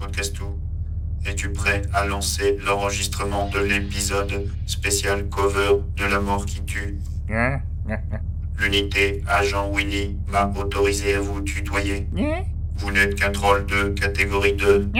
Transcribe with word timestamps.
Podcastou, 0.00 0.58
es-tu 1.26 1.52
prêt 1.52 1.82
à 1.92 2.06
lancer 2.06 2.56
l'enregistrement 2.64 3.50
de 3.50 3.58
l'épisode 3.58 4.50
spécial 4.64 5.28
cover 5.28 5.82
de 5.98 6.06
la 6.06 6.20
mort 6.20 6.46
qui 6.46 6.62
tue? 6.62 6.98
L'unité 8.58 9.22
Agent 9.28 9.70
Willy 9.74 10.16
m'a 10.28 10.50
autorisé 10.58 11.16
à 11.16 11.20
vous 11.20 11.42
tutoyer. 11.42 12.08
Vous 12.78 12.90
n'êtes 12.92 13.16
qu'un 13.16 13.30
troll 13.30 13.66
de 13.66 13.90
catégorie 13.90 14.54
2. 14.54 14.90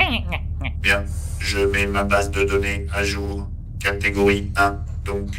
Bien, 0.82 1.04
je 1.38 1.60
mets 1.60 1.86
ma 1.86 2.04
base 2.04 2.30
de 2.30 2.45
données 2.45 2.86
à 2.92 3.04
jour. 3.04 3.48
Catégorie 3.80 4.52
1, 4.56 4.78
donc. 5.06 5.30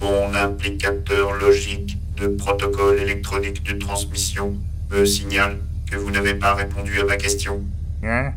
Mon 0.00 0.34
implicateur 0.36 1.32
logique 1.32 1.98
de 2.16 2.28
protocole 2.28 3.00
électronique 3.00 3.64
de 3.64 3.72
transmission 3.72 4.56
me 4.92 5.04
signale 5.04 5.58
que 5.90 5.96
vous 5.96 6.10
n'avez 6.10 6.34
pas 6.34 6.54
répondu 6.54 7.00
à 7.00 7.04
ma 7.04 7.16
question. 7.16 7.62
Bien, 8.02 8.34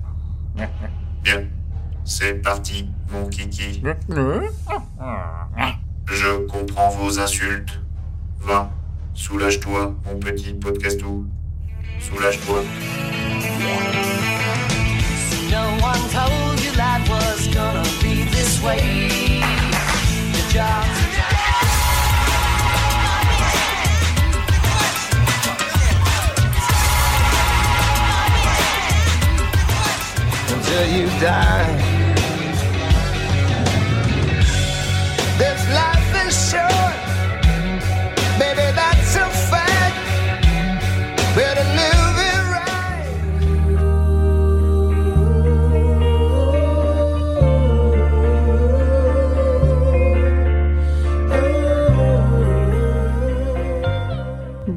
c'est 2.05 2.35
parti, 2.35 2.89
mon 3.11 3.27
kiki. 3.27 3.83
Je 6.07 6.45
comprends 6.47 6.89
vos 6.89 7.19
insultes. 7.19 7.79
Va, 8.39 8.71
soulage-toi, 9.13 9.95
mon 10.05 10.19
petit 10.19 10.53
podcastou. 10.53 11.25
Soulage-toi. 11.99 12.63
No 15.52 15.63
one 15.83 16.02
told 16.09 16.59
you 16.63 16.71
life 16.77 17.07
was 17.09 17.47
gonna 17.53 17.83
be 18.02 18.23
this 18.31 18.61
way. 18.63 19.09
Your 20.33 20.49
job's 20.49 21.10
until 30.72 30.88
you 30.97 31.08
die. 31.19 31.91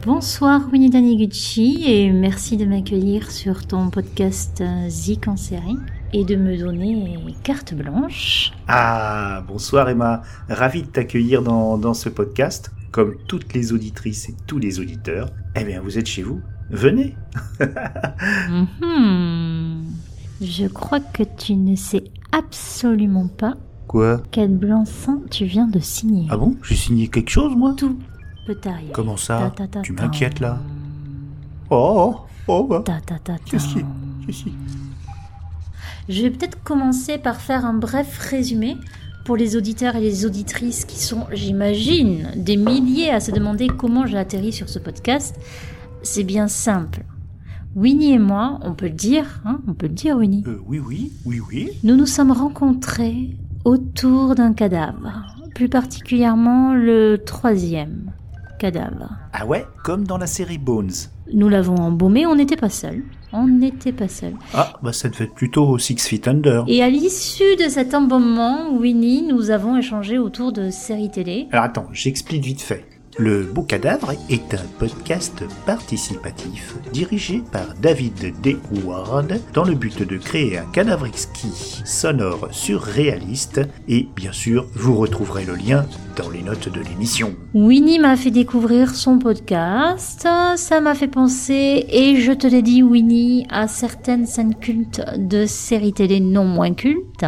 Bonsoir 0.04 0.68
Winnie 0.70 0.90
Taniguchi 0.90 1.84
et 1.86 2.12
merci 2.12 2.58
de 2.58 2.66
m'accueillir 2.66 3.30
sur 3.30 3.66
ton 3.66 3.88
podcast 3.88 4.60
euh, 4.60 4.88
Zik 4.90 5.28
en 5.28 5.36
série 5.36 5.78
et 6.12 6.24
de 6.24 6.36
me 6.36 6.58
donner 6.58 7.16
carte 7.42 7.72
blanche. 7.72 8.52
Ah, 8.68 9.42
bonsoir 9.48 9.88
Emma, 9.88 10.20
ravi 10.48 10.82
de 10.82 10.88
t'accueillir 10.88 11.42
dans, 11.42 11.78
dans 11.78 11.94
ce 11.94 12.10
podcast. 12.10 12.70
Comme 12.90 13.16
toutes 13.26 13.54
les 13.54 13.72
auditrices 13.72 14.28
et 14.28 14.34
tous 14.46 14.58
les 14.58 14.78
auditeurs, 14.78 15.30
eh 15.56 15.64
bien 15.64 15.80
vous 15.80 15.98
êtes 15.98 16.06
chez 16.06 16.22
vous, 16.22 16.40
venez. 16.70 17.16
Mhm. 18.80 19.84
Je 20.42 20.66
crois 20.66 21.00
que 21.00 21.22
tu 21.22 21.54
ne 21.54 21.76
sais 21.76 22.04
absolument 22.30 23.28
pas 23.28 23.56
Quoi? 23.88 24.22
quel 24.30 24.56
blanc-seing 24.56 25.22
tu 25.30 25.46
viens 25.46 25.66
de 25.66 25.78
signer. 25.78 26.26
Ah 26.30 26.36
bon? 26.36 26.56
J'ai 26.62 26.74
signé 26.76 27.08
quelque 27.08 27.30
chose 27.30 27.56
moi? 27.56 27.74
Tout 27.76 27.96
peut 28.46 28.58
arriver. 28.64 28.92
Comment 28.92 29.16
ça 29.16 29.50
Ta, 29.56 29.66
ta, 29.66 29.66
ta, 29.68 29.80
Tu 29.82 29.92
m'inquiètes 29.92 30.40
là 30.40 30.58
Oh, 31.70 32.16
oh, 32.48 32.64
bah. 32.64 32.82
Ta, 32.84 33.00
ta, 33.00 33.18
ta, 33.18 33.34
ta. 33.38 33.44
Qu'est-ce 33.50 33.68
qui 33.74 33.84
qu'est-ce 34.26 34.44
qui- 34.44 34.54
Je 36.08 36.22
vais 36.22 36.30
peut-être 36.30 36.62
commencer 36.62 37.18
par 37.18 37.40
faire 37.40 37.64
un 37.64 37.74
bref 37.74 38.18
résumé 38.18 38.76
pour 39.24 39.36
les 39.36 39.56
auditeurs 39.56 39.96
et 39.96 40.00
les 40.00 40.26
auditrices 40.26 40.84
qui 40.84 40.98
sont, 40.98 41.26
j'imagine, 41.32 42.28
des 42.36 42.56
milliers 42.58 43.10
à 43.10 43.20
se 43.20 43.30
demander 43.30 43.68
comment 43.68 44.04
j'ai 44.06 44.18
atterri 44.18 44.52
sur 44.52 44.68
ce 44.68 44.78
podcast. 44.78 45.36
C'est 46.02 46.24
bien 46.24 46.46
simple. 46.48 47.04
Winnie 47.74 48.12
et 48.12 48.18
moi, 48.18 48.58
on 48.62 48.74
peut 48.74 48.86
le 48.86 48.92
dire, 48.92 49.40
hein, 49.46 49.60
on 49.66 49.72
peut 49.72 49.86
le 49.88 49.94
dire, 49.94 50.16
Winnie. 50.18 50.44
Euh, 50.46 50.60
oui, 50.66 50.78
oui, 50.78 51.10
oui, 51.24 51.40
oui. 51.48 51.70
Nous 51.82 51.96
nous 51.96 52.06
sommes 52.06 52.30
rencontrés 52.30 53.30
autour 53.64 54.34
d'un 54.34 54.52
cadavre, 54.52 55.24
plus 55.54 55.68
particulièrement 55.70 56.74
le 56.74 57.16
troisième 57.24 58.12
cadavre. 58.58 59.08
Ah 59.32 59.46
ouais 59.46 59.66
Comme 59.82 60.06
dans 60.06 60.18
la 60.18 60.26
série 60.26 60.58
Bones. 60.58 60.90
Nous 61.32 61.48
l'avons 61.48 61.76
embaumé, 61.76 62.26
on 62.26 62.34
n'était 62.36 62.56
pas 62.56 62.68
seuls. 62.68 63.02
On 63.32 63.48
n'était 63.48 63.92
pas 63.92 64.06
seuls. 64.08 64.34
Ah, 64.52 64.74
bah 64.82 64.92
ça 64.92 65.08
devait 65.08 65.24
être 65.24 65.34
plutôt 65.34 65.76
Six 65.78 66.06
Feet 66.06 66.28
Under. 66.28 66.64
Et 66.68 66.82
à 66.82 66.88
l'issue 66.88 67.56
de 67.56 67.68
cet 67.68 67.94
embaumement, 67.94 68.70
Winnie, 68.76 69.22
nous 69.22 69.50
avons 69.50 69.76
échangé 69.76 70.18
autour 70.18 70.52
de 70.52 70.70
séries 70.70 71.10
télé. 71.10 71.48
Alors 71.50 71.64
attends, 71.64 71.88
j'explique 71.92 72.44
vite 72.44 72.60
fait. 72.60 72.84
Le 73.16 73.44
Beau 73.44 73.62
Cadavre 73.62 74.12
est 74.28 74.54
un 74.54 74.66
podcast 74.78 75.44
participatif 75.66 76.74
dirigé 76.92 77.42
par 77.52 77.74
David 77.80 78.34
D. 78.42 78.56
Ward 78.84 79.38
dans 79.52 79.64
le 79.64 79.74
but 79.74 80.02
de 80.02 80.16
créer 80.16 80.58
un 80.58 80.64
cadavre 80.72 81.06
exquis, 81.06 81.80
sonore, 81.84 82.48
surréaliste 82.50 83.60
et 83.88 84.08
bien 84.16 84.32
sûr 84.32 84.66
vous 84.74 84.96
retrouverez 84.96 85.44
le 85.44 85.54
lien 85.54 85.86
dans 86.16 86.28
les 86.28 86.42
notes 86.42 86.68
de 86.68 86.80
l'émission. 86.80 87.34
Winnie 87.54 88.00
m'a 88.00 88.16
fait 88.16 88.32
découvrir 88.32 88.90
son 88.96 89.20
podcast, 89.20 90.26
ça 90.56 90.80
m'a 90.80 90.94
fait 90.94 91.08
penser, 91.08 91.86
et 91.88 92.16
je 92.16 92.32
te 92.32 92.48
l'ai 92.48 92.62
dit 92.62 92.82
Winnie, 92.82 93.46
à 93.48 93.68
certaines 93.68 94.26
scènes 94.26 94.56
cultes 94.56 95.02
de 95.16 95.46
séries 95.46 95.92
télé 95.92 96.18
non 96.18 96.44
moins 96.44 96.74
cultes. 96.74 97.26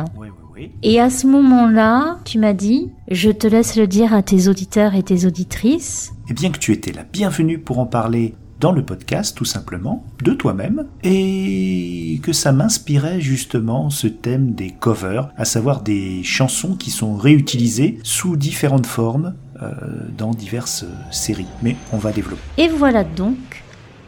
Oui. 0.56 0.70
Et 0.82 1.00
à 1.00 1.10
ce 1.10 1.26
moment-là, 1.26 2.18
tu 2.24 2.38
m'as 2.38 2.52
dit, 2.52 2.90
je 3.10 3.30
te 3.30 3.46
laisse 3.46 3.76
le 3.76 3.86
dire 3.86 4.14
à 4.14 4.22
tes 4.22 4.48
auditeurs 4.48 4.94
et 4.94 5.02
tes 5.02 5.26
auditrices. 5.26 6.12
Et 6.28 6.34
bien 6.34 6.50
que 6.50 6.58
tu 6.58 6.72
étais 6.72 6.92
la 6.92 7.04
bienvenue 7.04 7.58
pour 7.58 7.78
en 7.78 7.86
parler 7.86 8.34
dans 8.60 8.72
le 8.72 8.82
podcast 8.82 9.36
tout 9.36 9.44
simplement, 9.44 10.04
de 10.22 10.32
toi-même, 10.32 10.86
et 11.02 12.20
que 12.22 12.32
ça 12.32 12.52
m'inspirait 12.52 13.20
justement 13.20 13.90
ce 13.90 14.06
thème 14.06 14.52
des 14.52 14.70
covers, 14.70 15.28
à 15.36 15.44
savoir 15.44 15.82
des 15.82 16.22
chansons 16.22 16.74
qui 16.74 16.90
sont 16.90 17.16
réutilisées 17.16 17.98
sous 18.02 18.36
différentes 18.36 18.86
formes 18.86 19.34
euh, 19.62 19.72
dans 20.16 20.30
diverses 20.30 20.84
euh, 20.84 20.94
séries. 21.10 21.46
Mais 21.62 21.76
on 21.92 21.98
va 21.98 22.12
développer. 22.12 22.42
Et 22.56 22.68
voilà 22.68 23.04
donc 23.04 23.36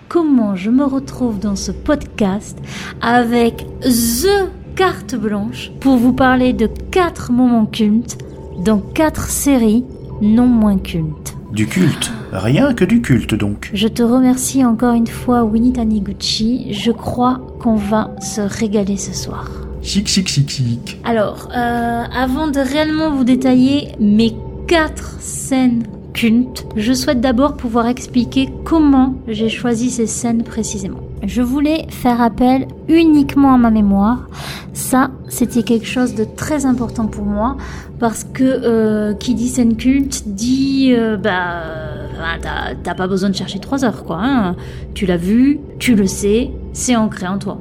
comment 0.09 0.57
je 0.57 0.71
me 0.71 0.85
retrouve 0.85 1.39
dans 1.39 1.57
ce 1.57 1.71
podcast 1.71 2.59
avec 3.03 3.67
The 3.83 4.58
carte 4.79 5.17
blanche 5.17 5.73
pour 5.81 5.97
vous 5.97 6.13
parler 6.13 6.53
de 6.53 6.69
quatre 6.93 7.33
moments 7.33 7.67
cultes 7.67 8.17
dans 8.65 8.79
quatre 8.79 9.29
séries 9.29 9.85
non 10.23 10.47
moins 10.47 10.79
cultes. 10.79 11.37
Du 11.53 11.67
culte, 11.67 12.13
rien 12.31 12.73
que 12.75 12.85
du 12.85 13.03
culte 13.03 13.35
donc. 13.35 13.73
Je 13.75 13.89
te 13.89 14.05
remercie 14.05 14.65
encore 14.65 14.95
une 14.95 15.09
fois 15.09 15.43
Winnie 15.43 15.73
Taniguchi, 15.73 16.73
je 16.73 16.93
crois 16.93 17.41
qu'on 17.59 17.75
va 17.75 18.15
se 18.21 18.41
régaler 18.41 18.97
ce 18.97 19.13
soir. 19.13 19.51
Chic, 19.83 20.07
chic, 20.07 20.29
chic, 20.29 20.49
chic. 20.49 21.01
Alors, 21.03 21.49
euh, 21.57 22.05
avant 22.15 22.47
de 22.47 22.61
réellement 22.61 23.11
vous 23.11 23.25
détailler 23.25 23.89
mes 23.99 24.37
quatre 24.69 25.17
scènes 25.19 25.83
cultes, 26.13 26.67
je 26.77 26.93
souhaite 26.93 27.21
d'abord 27.21 27.57
pouvoir 27.57 27.89
expliquer 27.89 28.49
comment 28.65 29.17
j'ai 29.27 29.49
choisi 29.49 29.91
ces 29.91 30.07
scènes 30.07 30.45
précisément. 30.45 31.08
Je 31.27 31.43
voulais 31.43 31.87
faire 31.91 32.21
appel 32.21 32.67
uniquement 32.89 33.55
à 33.55 33.59
ma 33.59 33.71
mémoire. 33.71 34.29
Ça, 34.73 35.11
c'était 35.29 35.63
quelque 35.63 35.87
chose 35.87 36.15
de 36.15 36.25
très 36.25 36.65
important 36.67 37.07
pour 37.07 37.25
moi 37.25 37.57
parce 37.99 38.23
que 38.25 38.45
euh, 38.45 39.15
qui 39.15 39.35
dit 39.35 39.49
scène 39.49 39.77
culte 39.77 40.29
dit 40.29 40.95
euh, 40.97 41.17
bah 41.17 41.63
euh, 41.65 42.07
t'as- 42.41 42.75
t'as 42.83 42.95
pas 42.95 43.09
besoin 43.09 43.31
de 43.31 43.35
chercher 43.35 43.59
trois 43.59 43.85
heures 43.85 44.05
quoi. 44.05 44.19
hein. 44.23 44.55
Tu 44.95 45.07
l'as 45.07 45.17
vu, 45.17 45.59
tu 45.81 45.95
le 45.97 46.07
sais, 46.07 46.51
c'est 46.73 46.95
ancré 46.95 47.27
en 47.27 47.39
toi. 47.39 47.59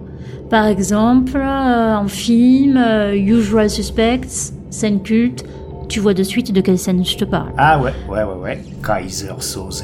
Par 0.52 0.66
exemple, 0.68 1.36
euh, 1.36 1.96
en 1.96 2.08
film, 2.08 2.80
Usual 3.14 3.70
Suspects, 3.70 4.54
scène 4.70 5.02
culte, 5.02 5.44
tu 5.90 6.00
vois 6.00 6.14
de 6.14 6.24
suite 6.24 6.54
de 6.54 6.62
quelle 6.62 6.78
scène 6.78 7.04
je 7.04 7.18
te 7.18 7.26
parle. 7.26 7.50
Ah 7.58 7.82
ouais, 7.82 7.94
ouais, 8.08 8.24
ouais, 8.24 8.36
ouais. 8.44 8.64
Kaiser 8.86 9.32
Soze. 9.40 9.84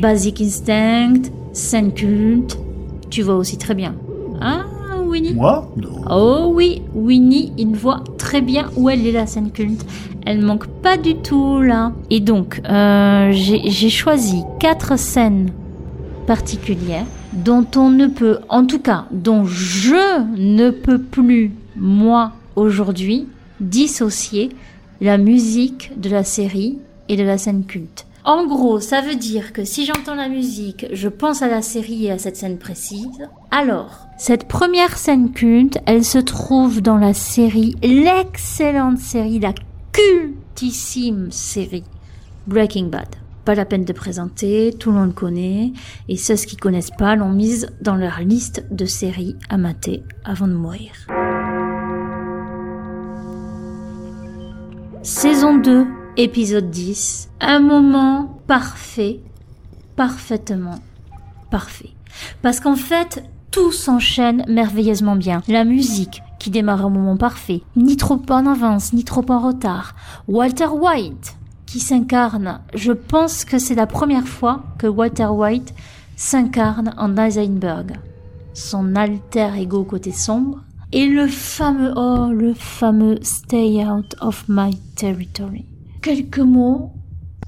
Basic 0.00 0.40
Instinct, 0.42 1.30
scène 1.52 1.92
culte, 1.92 2.58
tu 3.10 3.22
vois 3.22 3.36
aussi 3.36 3.58
très 3.58 3.74
bien. 3.74 3.94
Ah, 4.40 4.64
Winnie 5.04 5.34
Moi. 5.34 5.70
Oh 6.10 6.50
oui, 6.54 6.82
Winnie, 6.94 7.52
il 7.56 7.74
voit 7.76 8.02
très 8.18 8.40
bien 8.40 8.70
où 8.76 8.90
elle 8.90 9.06
est 9.06 9.12
la 9.12 9.26
scène 9.26 9.50
culte. 9.50 9.84
Elle 10.26 10.40
manque 10.40 10.66
pas 10.66 10.96
du 10.96 11.16
tout 11.16 11.60
là. 11.60 11.92
Et 12.10 12.20
donc, 12.20 12.60
euh, 12.68 13.30
j'ai 13.32 13.90
choisi 13.90 14.42
quatre 14.58 14.98
scènes 14.98 15.50
particulières 16.26 17.06
dont 17.32 17.66
on 17.76 17.90
ne 17.90 18.06
peut, 18.06 18.38
en 18.48 18.64
tout 18.64 18.78
cas, 18.78 19.06
dont 19.10 19.44
je 19.44 20.22
ne 20.36 20.70
peux 20.70 20.98
plus, 20.98 21.52
moi, 21.76 22.32
aujourd'hui, 22.56 23.26
dissocier 23.60 24.50
la 25.00 25.18
musique 25.18 25.92
de 25.96 26.08
la 26.08 26.24
série 26.24 26.78
et 27.08 27.16
de 27.16 27.24
la 27.24 27.38
scène 27.38 27.64
culte. 27.64 28.06
En 28.26 28.46
gros, 28.46 28.80
ça 28.80 29.02
veut 29.02 29.16
dire 29.16 29.52
que 29.52 29.64
si 29.64 29.84
j'entends 29.84 30.14
la 30.14 30.30
musique, 30.30 30.86
je 30.92 31.08
pense 31.10 31.42
à 31.42 31.48
la 31.48 31.60
série 31.60 32.06
et 32.06 32.10
à 32.10 32.16
cette 32.16 32.36
scène 32.36 32.56
précise. 32.56 33.28
Alors, 33.50 34.06
cette 34.16 34.48
première 34.48 34.96
scène 34.96 35.32
culte, 35.32 35.78
elle 35.84 36.06
se 36.06 36.16
trouve 36.16 36.80
dans 36.80 36.96
la 36.96 37.12
série, 37.12 37.76
l'excellente 37.82 38.96
série, 38.96 39.40
la 39.40 39.52
cultissime 39.92 41.30
série 41.30 41.84
Breaking 42.46 42.86
Bad. 42.86 43.08
Pas 43.44 43.54
la 43.54 43.66
peine 43.66 43.84
de 43.84 43.92
présenter, 43.92 44.72
tout 44.72 44.90
le 44.90 44.96
monde 44.96 45.14
connaît, 45.14 45.74
et 46.08 46.16
ceux 46.16 46.36
qui 46.36 46.56
connaissent 46.56 46.96
pas 46.96 47.16
l'ont 47.16 47.28
mise 47.28 47.68
dans 47.82 47.96
leur 47.96 48.20
liste 48.20 48.64
de 48.70 48.86
séries 48.86 49.36
à 49.50 49.58
mater 49.58 50.02
avant 50.24 50.48
de 50.48 50.54
mourir. 50.54 50.92
Saison 55.02 55.58
2, 55.58 55.86
épisode 56.16 56.70
10. 56.70 57.30
Un 57.40 57.60
moment 57.60 58.38
parfait, 58.46 59.20
parfaitement 59.96 60.80
parfait. 61.50 61.90
Parce 62.42 62.60
qu'en 62.60 62.76
fait, 62.76 63.24
tout 63.50 63.72
s'enchaîne 63.72 64.44
merveilleusement 64.48 65.16
bien. 65.16 65.42
La 65.48 65.64
musique, 65.64 66.22
qui 66.38 66.50
démarre 66.50 66.86
au 66.86 66.90
moment 66.90 67.16
parfait, 67.16 67.62
ni 67.76 67.96
trop 67.96 68.20
en 68.30 68.46
avance, 68.46 68.92
ni 68.92 69.04
trop 69.04 69.24
en 69.28 69.40
retard. 69.40 69.94
Walter 70.28 70.66
White, 70.66 71.36
qui 71.66 71.80
s'incarne. 71.80 72.60
Je 72.74 72.92
pense 72.92 73.44
que 73.44 73.58
c'est 73.58 73.74
la 73.74 73.86
première 73.86 74.28
fois 74.28 74.62
que 74.78 74.86
Walter 74.86 75.26
White 75.26 75.74
s'incarne 76.16 76.92
en 76.96 77.16
Eisenberg. 77.16 77.92
Son 78.52 78.94
alter 78.94 79.50
ego 79.58 79.84
côté 79.84 80.12
sombre. 80.12 80.60
Et 80.92 81.06
le 81.06 81.26
fameux, 81.26 81.92
oh, 81.96 82.28
le 82.32 82.54
fameux 82.54 83.18
Stay 83.22 83.84
out 83.84 84.14
of 84.20 84.44
my 84.48 84.76
territory. 84.94 85.64
Quelques 86.04 86.38
mots, 86.38 86.92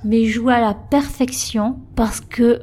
mais 0.02 0.24
joués 0.24 0.54
à 0.54 0.60
la 0.62 0.72
perfection 0.72 1.78
parce 1.94 2.22
que 2.22 2.62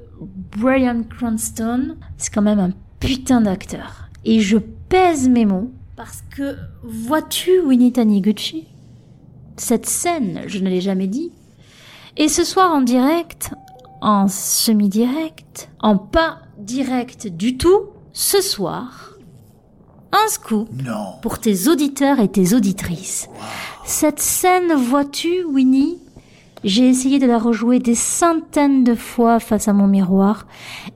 Brian 0.57 1.03
Cranston, 1.03 1.97
c'est 2.17 2.33
quand 2.33 2.41
même 2.41 2.57
un 2.57 2.71
putain 2.99 3.41
d'acteur. 3.41 4.09
Et 4.25 4.39
je 4.39 4.57
pèse 4.57 5.29
mes 5.29 5.45
mots 5.45 5.69
parce 5.95 6.23
que, 6.35 6.57
vois-tu 6.81 7.59
Winnie 7.59 7.91
Taniguchi? 7.91 8.65
Cette 9.55 9.85
scène, 9.85 10.41
je 10.47 10.57
ne 10.57 10.69
l'ai 10.69 10.81
jamais 10.81 11.05
dit. 11.05 11.31
Et 12.17 12.27
ce 12.27 12.43
soir 12.43 12.73
en 12.73 12.81
direct, 12.81 13.51
en 14.01 14.27
semi-direct, 14.27 15.69
en 15.79 15.97
pas 15.99 16.39
direct 16.57 17.27
du 17.27 17.55
tout, 17.57 17.81
ce 18.13 18.41
soir, 18.41 19.13
un 20.11 20.27
scoop 20.27 20.69
Non. 20.83 21.19
pour 21.21 21.37
tes 21.37 21.67
auditeurs 21.67 22.19
et 22.19 22.29
tes 22.29 22.55
auditrices. 22.55 23.29
Cette 23.85 24.19
scène, 24.19 24.73
vois-tu, 24.73 25.43
Winnie? 25.43 25.99
J'ai 26.63 26.87
essayé 26.87 27.19
de 27.19 27.27
la 27.27 27.37
rejouer 27.37 27.79
des 27.79 27.95
centaines 27.95 28.85
de 28.85 28.95
fois 28.95 29.41
face 29.41 29.67
à 29.67 29.73
mon 29.73 29.85
miroir 29.85 30.47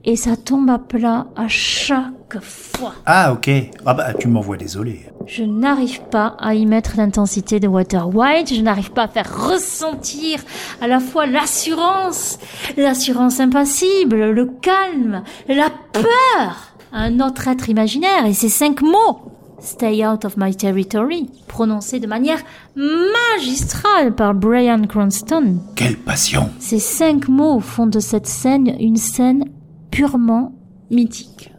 et 0.06 0.16
ça 0.16 0.38
tombe 0.38 0.70
à 0.70 0.80
plat 0.80 1.28
à 1.36 1.50
chaque 1.50 2.40
fois. 2.42 2.94
Ah, 3.06 3.34
ok. 3.34 3.50
Ah 3.86 3.94
bah, 3.94 4.14
tu 4.14 4.30
m'envoies 4.30 4.56
désolé. 4.56 5.08
Je 5.26 5.44
n'arrive 5.44 6.02
pas 6.04 6.38
à 6.40 6.54
y 6.54 6.66
mettre 6.66 6.96
l'intensité 6.96 7.60
de 7.60 7.68
Walter 7.68 8.04
White, 8.14 8.54
je 8.56 8.62
n'arrive 8.62 8.92
pas 8.92 9.04
à 9.04 9.08
faire 9.10 9.50
ressentir 9.50 10.40
à 10.80 10.88
la 10.88 11.02
fois 11.02 11.26
l'assurance, 11.26 12.40
l'assurance 12.78 13.42
impassible, 13.42 14.32
le 14.32 14.46
calme, 14.46 15.24
la 15.50 15.70
peur 15.92 16.74
à 16.94 17.02
un 17.02 17.20
autre 17.20 17.50
être 17.50 17.70
imaginaire 17.70 18.26
et 18.26 18.34
ces 18.34 18.48
cinq 18.48 18.82
mots. 18.82 19.37
Stay 19.68 20.06
out 20.06 20.24
of 20.24 20.38
my 20.38 20.56
territory, 20.56 21.30
prononcés 21.50 22.00
de 22.00 22.08
manière 22.08 22.40
magistrale 22.78 24.16
par 24.16 24.34
Brian 24.34 24.84
Cranston. 24.88 25.60
Quelle 25.76 25.98
passion. 25.98 26.50
Ces 26.58 26.80
cinq 26.80 27.28
mots 27.28 27.60
font 27.60 27.86
de 27.86 28.00
cette 28.00 28.28
scène 28.28 28.78
une 28.80 28.96
scène 28.96 29.44
purement 29.92 30.54
mythique. 30.90 31.52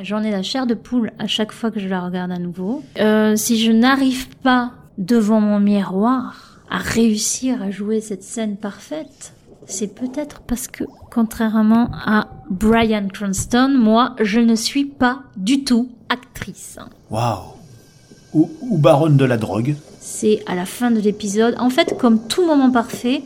J'en 0.00 0.22
ai 0.22 0.30
la 0.30 0.44
chair 0.44 0.68
de 0.68 0.74
poule 0.74 1.10
à 1.18 1.26
chaque 1.26 1.50
fois 1.50 1.72
que 1.72 1.80
je 1.80 1.88
la 1.88 2.02
regarde 2.02 2.30
à 2.30 2.38
nouveau. 2.38 2.84
Euh, 3.00 3.34
si 3.34 3.58
je 3.58 3.72
n'arrive 3.72 4.28
pas 4.44 4.70
devant 4.96 5.40
mon 5.40 5.58
miroir 5.58 6.60
à 6.70 6.78
réussir 6.78 7.60
à 7.62 7.72
jouer 7.72 8.00
cette 8.00 8.22
scène 8.22 8.56
parfaite, 8.56 9.32
c'est 9.66 9.92
peut-être 9.92 10.40
parce 10.42 10.68
que, 10.68 10.84
contrairement 11.10 11.90
à 11.92 12.28
Brian 12.48 13.08
Cranston, 13.12 13.76
moi, 13.76 14.14
je 14.20 14.38
ne 14.38 14.54
suis 14.54 14.84
pas 14.84 15.22
du 15.36 15.64
tout 15.64 15.90
actrice. 16.08 16.78
Waouh. 17.10 17.55
Ou, 18.36 18.50
ou 18.60 18.76
baronne 18.76 19.16
de 19.16 19.24
la 19.24 19.38
drogue. 19.38 19.76
c'est 19.98 20.42
à 20.46 20.54
la 20.54 20.66
fin 20.66 20.90
de 20.90 21.00
l'épisode. 21.00 21.54
En 21.58 21.70
fait, 21.70 21.96
comme 21.98 22.28
tout 22.28 22.44
moment 22.46 22.70
parfait, 22.70 23.22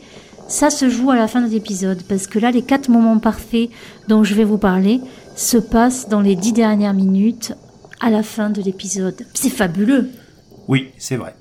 ça 0.47 0.69
se 0.69 0.89
joue 0.89 1.11
à 1.11 1.17
la 1.17 1.27
fin 1.27 1.41
de 1.41 1.51
l'épisode. 1.51 2.01
Parce 2.07 2.27
que 2.27 2.39
là, 2.39 2.49
les 2.49 2.61
quatre 2.61 2.87
moments 2.87 3.19
parfaits 3.19 3.69
dont 4.07 4.23
je 4.23 4.33
vais 4.35 4.45
vous 4.45 4.57
parler 4.57 5.01
se 5.35 5.57
passent 5.57 6.07
dans 6.07 6.21
les 6.21 6.35
dix 6.37 6.53
dernières 6.53 6.93
minutes 6.93 7.53
à 7.99 8.09
la 8.09 8.23
fin 8.23 8.49
de 8.49 8.61
l'épisode. 8.61 9.25
C'est 9.33 9.49
fabuleux. 9.49 10.09
Oui, 10.69 10.91
c'est 10.97 11.17
vrai. 11.17 11.35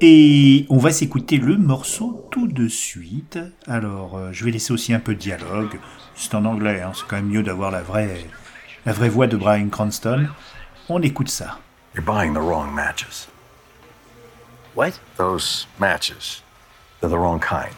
Et 0.00 0.64
on 0.70 0.78
va 0.78 0.90
s'écouter 0.90 1.36
le 1.36 1.58
morceau 1.58 2.26
tout 2.30 2.46
de 2.48 2.66
suite. 2.66 3.38
Alors, 3.66 4.16
euh, 4.16 4.30
je 4.32 4.46
vais 4.46 4.50
laisser 4.52 4.72
aussi 4.72 4.94
un 4.94 5.00
peu 5.00 5.14
de 5.14 5.20
dialogue. 5.20 5.78
C'est 6.14 6.34
en 6.34 6.46
anglais, 6.46 6.80
hein, 6.80 6.92
c'est 6.94 7.06
quand 7.06 7.16
même 7.16 7.28
mieux 7.28 7.42
d'avoir 7.42 7.70
la 7.70 7.82
vraie, 7.82 8.24
la 8.86 8.94
vraie 8.94 9.10
voix 9.10 9.26
de 9.26 9.36
Brian 9.36 9.68
Cranston. 9.68 10.28
On 10.88 11.02
écoute 11.02 11.28
ça. 11.28 11.58
You're 11.94 12.04
buying 12.04 12.34
the 12.34 12.40
wrong 12.40 12.74
matches. 12.74 13.26
What? 14.74 15.00
Those 15.16 15.66
matches, 15.78 16.42
they're 17.00 17.10
the 17.10 17.18
wrong 17.18 17.40
kind. 17.40 17.74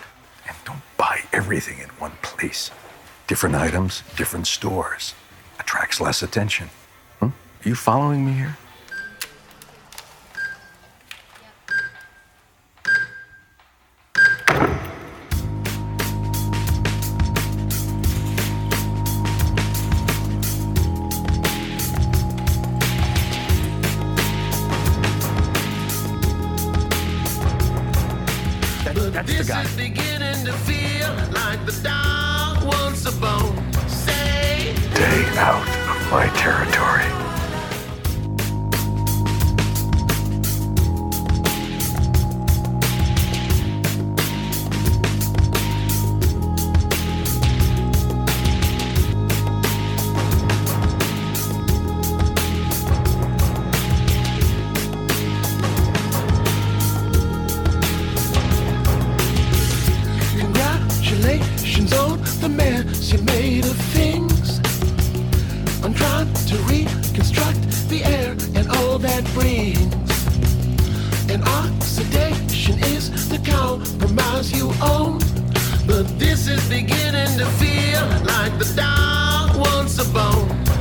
And 0.46 0.56
don't 0.64 0.82
buy 0.98 1.20
everything 1.32 1.78
in 1.78 1.88
one 1.98 2.12
place. 2.20 2.70
Different 3.26 3.54
items, 3.54 4.02
different 4.16 4.46
stores. 4.46 5.14
Attracts 5.58 6.00
less 6.00 6.22
attention. 6.22 6.68
Hmm? 7.20 7.26
Are 7.26 7.68
you 7.68 7.74
following 7.74 8.26
me 8.26 8.32
here? 8.32 8.58
This 76.18 76.48
is 76.48 76.66
beginning 76.68 77.38
to 77.38 77.46
feel 77.60 78.00
like 78.26 78.58
the 78.58 78.72
dog 78.76 79.56
wants 79.56 79.98
a 79.98 80.04
bone. 80.12 80.71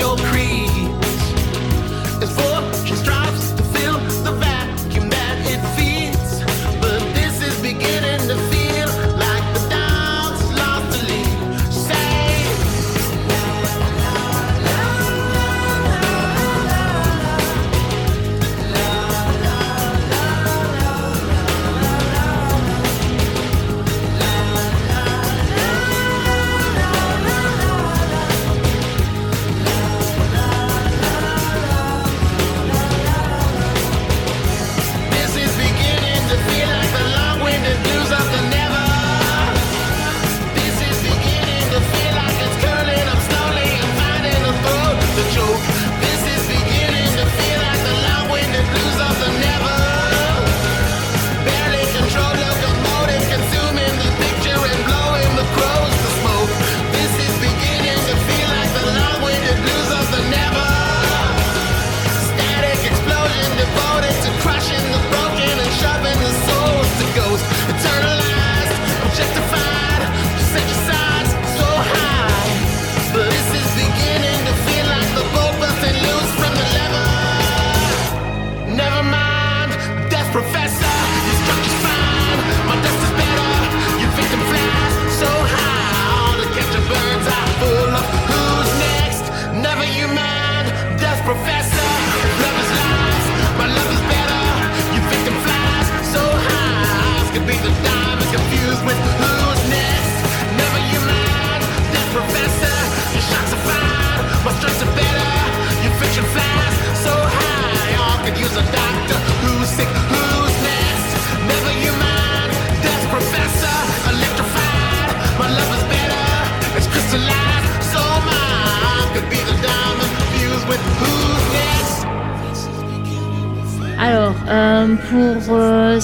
Your 0.00 0.29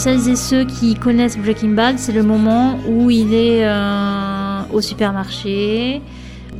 celles 0.06 0.28
et 0.28 0.36
ceux 0.36 0.64
qui 0.64 0.94
connaissent 0.94 1.36
Breaking 1.36 1.70
Bad, 1.70 1.98
c'est 1.98 2.12
le 2.12 2.22
moment 2.22 2.78
où 2.88 3.10
il 3.10 3.34
est 3.34 3.66
euh, 3.66 4.60
au 4.72 4.80
supermarché, 4.80 6.00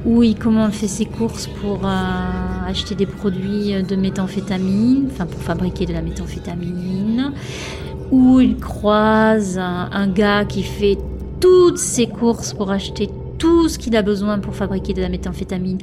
où 0.05 0.25
il 0.25 0.37
comment, 0.37 0.69
fait 0.73 0.89
ses 0.89 1.05
courses 1.05 1.47
pour 1.61 1.87
euh, 1.87 2.69
acheter 2.69 2.97
des 2.97 3.07
produits 3.07 3.81
de 3.85 3.95
méthamphétamine, 3.95 5.07
enfin 5.13 5.27
pour 5.27 5.41
fabriquer 5.41 5.87
de 5.87 5.93
la 5.93 6.03
méthamphétamine, 6.03 7.35
où 8.11 8.41
il 8.41 8.57
croise 8.57 9.59
un, 9.59 9.91
un 9.93 10.09
gars 10.09 10.45
qui 10.45 10.65
fait 10.65 10.99
toutes 11.39 11.79
ses 11.79 12.09
courses 12.09 12.53
pour 12.53 12.73
acheter 12.73 13.09
tout 13.39 13.69
ce 13.69 13.79
qu'il 13.79 13.95
a 13.95 14.03
besoin 14.03 14.41
pour 14.41 14.57
fabriquer 14.57 14.93
de 14.93 15.03
la 15.03 15.09
méthamphétamine 15.09 15.79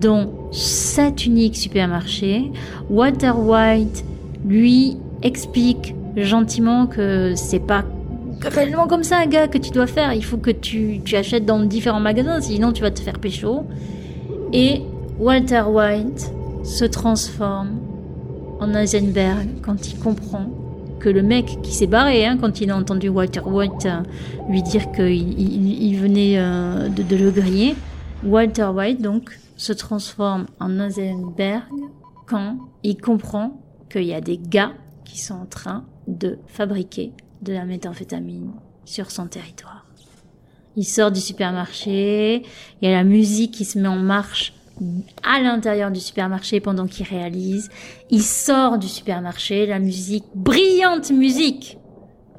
dans 0.00 0.32
cet 0.50 1.26
unique 1.26 1.54
supermarché. 1.54 2.50
Walter 2.90 3.34
White 3.36 4.04
lui 4.44 4.96
explique 5.22 5.94
gentiment 6.16 6.86
que 6.86 7.34
c'est 7.34 7.60
pas 7.60 7.84
réellement 8.42 8.86
comme 8.86 9.04
ça, 9.04 9.24
gars, 9.26 9.48
que 9.48 9.58
tu 9.58 9.70
dois 9.70 9.86
faire. 9.86 10.12
Il 10.12 10.24
faut 10.24 10.36
que 10.36 10.50
tu, 10.50 11.00
tu 11.04 11.16
achètes 11.16 11.44
dans 11.44 11.60
différents 11.60 12.00
magasins, 12.00 12.40
sinon 12.40 12.72
tu 12.72 12.82
vas 12.82 12.90
te 12.90 13.00
faire 13.00 13.18
pécho. 13.18 13.64
Et 14.52 14.82
Walter 15.18 15.62
White 15.68 16.32
se 16.62 16.84
transforme 16.84 17.80
en 18.60 18.74
Heisenberg 18.74 19.48
quand 19.62 19.88
il 19.88 19.98
comprend 19.98 20.46
que 21.00 21.08
le 21.08 21.22
mec 21.22 21.58
qui 21.62 21.72
s'est 21.72 21.86
barré, 21.86 22.24
hein, 22.24 22.38
quand 22.40 22.60
il 22.60 22.70
a 22.70 22.76
entendu 22.76 23.08
Walter 23.08 23.42
White 23.44 23.86
euh, 23.86 24.00
lui 24.48 24.62
dire 24.62 24.90
qu'il 24.92 25.38
il, 25.38 25.82
il 25.82 25.96
venait 25.98 26.38
euh, 26.38 26.88
de, 26.88 27.02
de 27.02 27.16
le 27.16 27.30
griller, 27.30 27.76
Walter 28.24 28.68
White 28.74 29.02
donc 29.02 29.38
se 29.56 29.72
transforme 29.72 30.46
en 30.60 30.80
Heisenberg 30.80 31.64
quand 32.26 32.56
il 32.82 32.96
comprend 32.96 33.60
qu'il 33.90 34.04
y 34.04 34.14
a 34.14 34.20
des 34.20 34.38
gars 34.38 34.72
qui 35.04 35.20
sont 35.20 35.34
en 35.34 35.46
train 35.46 35.84
de 36.08 36.38
fabriquer 36.46 37.12
de 37.42 37.52
la 37.52 37.64
méthamphétamine 37.64 38.52
sur 38.84 39.10
son 39.10 39.26
territoire. 39.26 39.86
Il 40.76 40.84
sort 40.84 41.12
du 41.12 41.20
supermarché, 41.20 42.42
il 42.82 42.88
y 42.88 42.92
a 42.92 42.96
la 42.96 43.04
musique 43.04 43.52
qui 43.52 43.64
se 43.64 43.78
met 43.78 43.88
en 43.88 43.96
marche 43.96 44.54
à 45.22 45.40
l'intérieur 45.40 45.92
du 45.92 46.00
supermarché 46.00 46.58
pendant 46.60 46.86
qu'il 46.86 47.06
réalise. 47.06 47.70
Il 48.10 48.22
sort 48.22 48.78
du 48.78 48.88
supermarché, 48.88 49.66
la 49.66 49.78
musique, 49.78 50.24
brillante 50.34 51.10
musique 51.12 51.78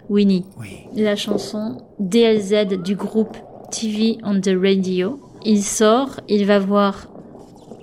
Winnie, 0.09 0.45
Oui. 0.59 0.81
la 0.95 1.15
chanson 1.15 1.77
DLZ 1.99 2.77
du 2.83 2.95
groupe 2.95 3.37
TV 3.71 4.17
on 4.23 4.39
the 4.41 4.51
Radio. 4.61 5.19
Il 5.45 5.63
sort, 5.63 6.19
il 6.27 6.45
va 6.45 6.59
voir 6.59 7.07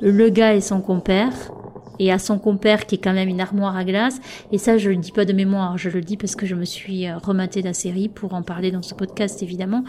le 0.01 0.29
gars 0.29 0.55
et 0.55 0.61
son 0.61 0.81
compère, 0.81 1.33
et 1.99 2.13
à 2.13 2.19
son 2.19 2.39
compère 2.39 2.87
qui 2.87 2.97
est 2.97 2.99
quand 2.99 3.13
même 3.13 3.29
une 3.29 3.41
armoire 3.41 3.77
à 3.77 3.85
glace. 3.85 4.21
Et 4.51 4.59
ça, 4.59 4.79
je 4.79 4.91
le 4.91 4.97
dis 4.97 5.13
pas 5.13 5.25
de 5.25 5.33
mémoire, 5.33 5.79
je 5.79 5.91
le 5.91 6.01
dis 6.01 6.17
parce 6.17 6.37
que 6.37 6.47
je 6.47 6.55
me 6.55 6.65
suis 6.65 7.07
euh, 7.07 7.19
rematé 7.19 7.63
la 7.63 7.75
série 7.75 8.09
pour 8.09 8.35
en 8.35 8.43
parler 8.43 8.71
dans 8.71 8.83
ce 8.83 8.95
podcast 8.95 9.43
évidemment. 9.43 9.85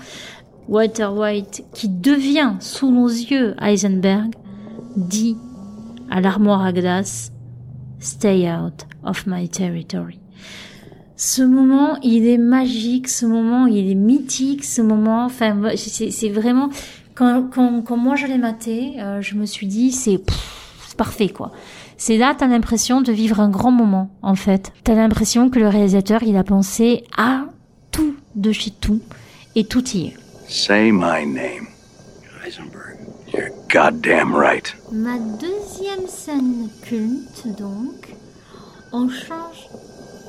Walter 0.70 1.08
White, 1.08 1.66
qui 1.74 1.90
devient 1.90 2.54
sous 2.60 2.90
nos 2.90 3.08
yeux 3.08 3.56
Heisenberg, 3.62 4.34
dit 4.96 5.36
à 6.10 6.22
l'armoire 6.22 6.64
à 6.64 6.72
glace 6.72 7.32
Stay 8.00 8.50
out 8.52 8.86
of 9.06 9.26
my 9.28 9.48
territory. 9.48 10.20
Ce 11.16 11.42
moment, 11.42 11.98
il 12.02 12.28
est 12.28 12.38
magique, 12.38 13.08
ce 13.08 13.26
moment, 13.26 13.66
il 13.66 13.90
est 13.90 13.96
mythique, 13.96 14.66
ce 14.66 14.82
moment, 14.82 15.26
enfin, 15.26 15.58
c'est 15.76 16.30
vraiment, 16.30 16.70
quand, 17.16 17.50
quand, 17.50 17.82
quand 17.82 17.98
moi 17.98 18.16
je 18.16 18.28
l'ai 18.28 18.38
maté, 18.38 18.96
euh, 19.00 19.22
je 19.22 19.36
me 19.36 19.46
suis 19.46 19.68
dit, 19.68 19.92
c'est 19.92 20.20
parfait, 20.96 21.30
quoi. 21.30 21.52
C'est 21.98 22.18
là, 22.18 22.36
t'as 22.38 22.48
l'impression 22.48 23.02
de 23.02 23.12
vivre 23.12 23.40
un 23.40 23.50
grand 23.50 23.72
moment, 23.72 24.10
en 24.22 24.36
fait. 24.36 24.72
T'as 24.84 24.96
l'impression 24.96 25.50
que 25.50 25.60
le 25.60 25.68
réalisateur, 25.68 26.24
il 26.24 26.38
a 26.38 26.44
pensé 26.44 27.04
à 27.18 27.46
tout 27.92 28.16
de 28.36 28.52
chez 28.52 28.72
tout, 28.72 29.02
et 29.56 29.66
tout 29.66 29.88
y 29.90 30.08
est. 30.08 30.14
Say 30.48 30.92
my 30.92 31.26
name. 31.26 31.68
Heisenberg. 32.44 32.98
You're 33.34 33.50
goddamn 33.72 34.36
right. 34.36 34.76
Ma 34.92 35.18
deuxième 35.18 36.08
scène 36.08 36.70
culte, 36.84 37.48
donc, 37.58 38.16
on 38.92 39.10
change 39.10 39.70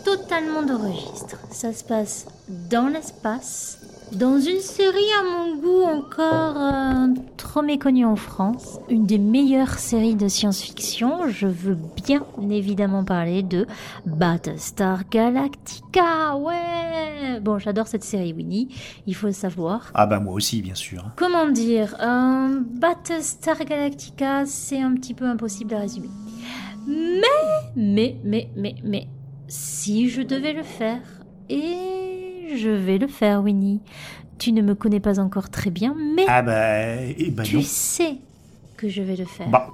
totalement 0.05 0.63
de 0.63 0.75
registre. 0.75 1.37
Ça 1.51 1.73
se 1.73 1.85
passe 1.85 2.27
dans 2.71 2.89
l'espace, 2.89 3.79
dans 4.13 4.39
une 4.39 4.61
série 4.61 5.11
à 5.21 5.25
mon 5.25 5.57
goût 5.57 5.83
encore 5.83 6.57
euh, 6.57 7.09
trop 7.37 7.63
méconnue 7.63 8.05
en 8.05 8.17
France, 8.17 8.79
une 8.89 9.07
des 9.07 9.19
meilleures 9.19 9.79
séries 9.79 10.15
de 10.15 10.29
science-fiction. 10.29 11.29
Je 11.29 11.47
veux 11.47 11.77
bien 12.05 12.25
évidemment 12.51 13.05
parler 13.05 13.43
de 13.43 13.67
Battlestar 14.07 15.09
Galactica. 15.11 16.37
Ouais. 16.37 17.41
Bon, 17.41 17.59
j'adore 17.59 17.87
cette 17.87 18.05
série, 18.05 18.33
Winnie. 18.33 18.69
Il 19.07 19.15
faut 19.15 19.27
le 19.27 19.33
savoir. 19.33 19.91
Ah 19.95 20.07
bah 20.07 20.21
moi 20.21 20.35
aussi, 20.35 20.63
bien 20.63 20.75
sûr. 20.75 21.05
Comment 21.17 21.49
dire 21.49 21.97
euh, 22.01 22.61
Battlestar 22.61 23.65
Galactica, 23.65 24.47
c'est 24.47 24.81
un 24.81 24.95
petit 24.95 25.15
peu 25.15 25.25
impossible 25.25 25.75
à 25.75 25.81
résumer. 25.81 26.11
Mais, 26.87 27.21
mais, 27.75 28.17
mais, 28.25 28.49
mais, 28.57 28.75
mais, 28.85 29.09
si 29.49 30.09
je 30.09 30.23
devais 30.23 30.53
le 30.53 30.63
faire, 30.63 31.01
et 31.49 32.24
je 32.57 32.71
vais 32.71 32.99
le 32.99 33.07
faire, 33.09 33.43
Winnie. 33.43 33.81
Tu 34.39 34.53
ne 34.53 34.63
me 34.63 34.75
connais 34.75 35.01
pas 35.01 35.21
encore 35.21 35.49
très 35.51 35.71
bien, 35.71 35.95
mais 36.17 36.25
Ah 36.29 36.43
bah, 36.43 36.97
eh 37.17 37.31
bah 37.31 37.45
tu 37.45 37.57
non. 37.57 37.63
sais 37.63 38.17
que 38.77 38.89
je 38.89 39.01
vais 39.03 39.17
le 39.17 39.25
faire. 39.25 39.49
Bah, 39.49 39.69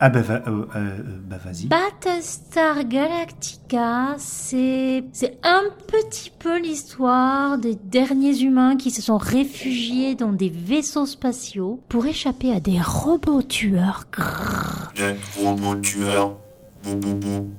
ah 0.00 0.08
bah, 0.08 0.20
va- 0.22 0.42
euh, 0.46 0.64
euh, 0.76 0.96
bah 1.28 1.38
vas-y. 1.44 1.66
Battlestar 1.66 2.84
Galactica, 2.84 4.14
c'est 4.18 5.02
c'est 5.12 5.36
un 5.42 5.62
petit 5.88 6.30
peu 6.38 6.60
l'histoire 6.60 7.58
des 7.58 7.74
derniers 7.74 8.38
humains 8.40 8.76
qui 8.76 8.92
se 8.92 9.02
sont 9.02 9.16
réfugiés 9.18 10.14
dans 10.14 10.30
des 10.32 10.50
vaisseaux 10.50 11.06
spatiaux 11.06 11.80
pour 11.88 12.06
échapper 12.06 12.52
à 12.52 12.60
des 12.60 12.78
robots 12.80 13.42
tueurs. 13.42 14.04
Grrr. 14.12 14.92
Des 14.94 15.16
robots 15.42 15.74
tueurs. 15.80 16.36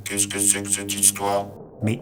Qu'est-ce 0.06 0.28
que 0.30 0.40
c'est 0.40 0.64
que 0.64 0.70
cette 0.70 0.94
histoire? 0.98 1.48
Mais 1.84 2.02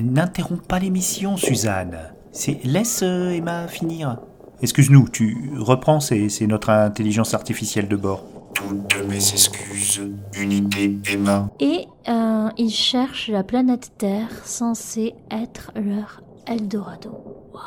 n'interromps 0.00 0.66
pas 0.66 0.78
l'émission, 0.78 1.36
Suzanne. 1.36 1.98
C'est 2.30 2.64
laisse 2.64 3.02
euh, 3.02 3.30
Emma 3.30 3.68
finir. 3.68 4.18
Excuse-nous, 4.62 5.08
tu 5.08 5.52
reprends, 5.58 6.00
c'est 6.00 6.28
c'est 6.28 6.46
notre 6.46 6.70
intelligence 6.70 7.34
artificielle 7.34 7.88
de 7.88 7.96
bord. 7.96 8.24
Toutes 8.54 9.08
mes 9.08 9.16
excuses. 9.16 10.00
Unité 10.38 10.98
Emma. 11.12 11.50
Et 11.60 11.86
euh, 12.08 12.48
ils 12.56 12.70
cherchent 12.70 13.28
la 13.28 13.42
planète 13.42 13.92
Terre 13.98 14.30
censée 14.44 15.14
être 15.30 15.72
leur 15.74 16.22
Eldorado. 16.46 17.10
Waouh. 17.52 17.62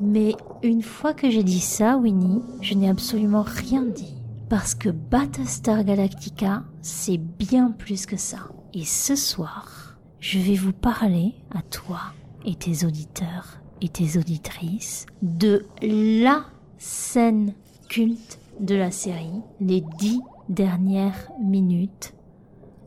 Mais 0.00 0.34
une 0.62 0.82
fois 0.82 1.14
que 1.14 1.30
j'ai 1.30 1.42
dit 1.42 1.60
ça, 1.60 1.96
Winnie, 1.96 2.42
je 2.60 2.74
n'ai 2.74 2.90
absolument 2.90 3.44
rien 3.46 3.82
dit. 3.82 4.14
Parce 4.48 4.74
que 4.74 4.90
Battlestar 4.90 5.82
Galactica, 5.84 6.62
c'est 6.82 7.18
bien 7.18 7.72
plus 7.72 8.06
que 8.06 8.16
ça. 8.16 8.38
Et 8.78 8.84
ce 8.84 9.16
soir, 9.16 9.96
je 10.20 10.38
vais 10.38 10.54
vous 10.54 10.74
parler 10.74 11.32
à 11.54 11.62
toi 11.62 12.12
et 12.44 12.54
tes 12.56 12.84
auditeurs 12.84 13.58
et 13.80 13.88
tes 13.88 14.18
auditrices 14.18 15.06
de 15.22 15.64
la 15.80 16.44
scène 16.76 17.54
culte 17.88 18.38
de 18.60 18.74
la 18.74 18.90
série, 18.90 19.40
les 19.62 19.82
dix 19.96 20.20
dernières 20.50 21.30
minutes 21.42 22.12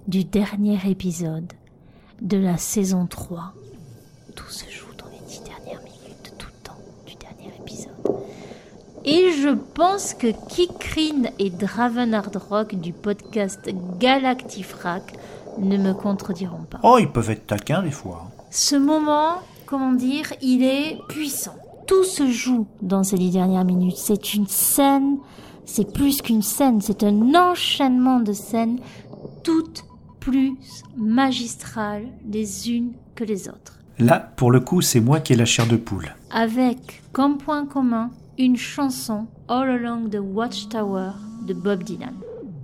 du 0.07 0.25
dernier 0.25 0.77
épisode 0.87 1.51
de 2.21 2.37
la 2.37 2.57
saison 2.57 3.07
3. 3.07 3.55
Tout 4.35 4.49
se 4.51 4.69
joue 4.69 4.93
dans 4.95 5.07
les 5.07 5.25
dix 5.27 5.41
dernières 5.41 5.81
minutes 5.81 6.35
tout 6.37 6.49
le 6.55 6.63
temps 6.67 6.77
du 7.07 7.15
dernier 7.15 7.51
épisode. 7.59 7.93
Et 9.05 9.31
je 9.31 9.55
pense 9.73 10.13
que 10.13 10.27
Kikrin 10.49 11.31
et 11.39 11.49
Draven 11.49 12.13
Hard 12.13 12.35
Rock 12.35 12.75
du 12.75 12.93
podcast 12.93 13.67
Galactifrac 13.97 15.13
ne 15.59 15.77
me 15.77 15.93
contrediront 15.93 16.63
pas. 16.69 16.79
Oh, 16.83 16.97
ils 16.99 17.11
peuvent 17.11 17.29
être 17.29 17.47
taquins 17.47 17.83
des 17.83 17.91
fois. 17.91 18.29
Ce 18.49 18.75
moment, 18.75 19.35
comment 19.65 19.93
dire, 19.93 20.33
il 20.41 20.63
est 20.63 20.97
puissant. 21.07 21.55
Tout 21.87 22.03
se 22.03 22.29
joue 22.29 22.67
dans 22.81 23.03
ces 23.03 23.17
dix 23.17 23.31
dernières 23.31 23.65
minutes. 23.65 23.97
C'est 23.97 24.33
une 24.33 24.47
scène 24.47 25.17
C'est 25.65 25.93
plus 25.93 26.21
qu'une 26.23 26.41
scène, 26.41 26.81
c'est 26.81 27.03
un 27.03 27.35
enchaînement 27.35 28.19
de 28.21 28.33
scènes, 28.33 28.79
toutes 29.43 29.85
plus 30.19 30.57
magistrales 30.97 32.07
les 32.27 32.71
unes 32.71 32.93
que 33.13 33.23
les 33.23 33.47
autres. 33.49 33.77
Là, 33.99 34.31
pour 34.35 34.49
le 34.51 34.61
coup, 34.61 34.81
c'est 34.81 34.99
moi 34.99 35.19
qui 35.19 35.33
ai 35.33 35.35
la 35.35 35.45
chair 35.45 35.67
de 35.67 35.75
poule. 35.77 36.15
Avec 36.31 37.03
comme 37.11 37.37
point 37.37 37.67
commun 37.67 38.09
une 38.39 38.57
chanson 38.57 39.27
All 39.47 39.69
Along 39.69 40.09
the 40.09 40.19
Watchtower 40.19 41.11
de 41.45 41.53
Bob 41.53 41.83
Dylan. 41.83 42.15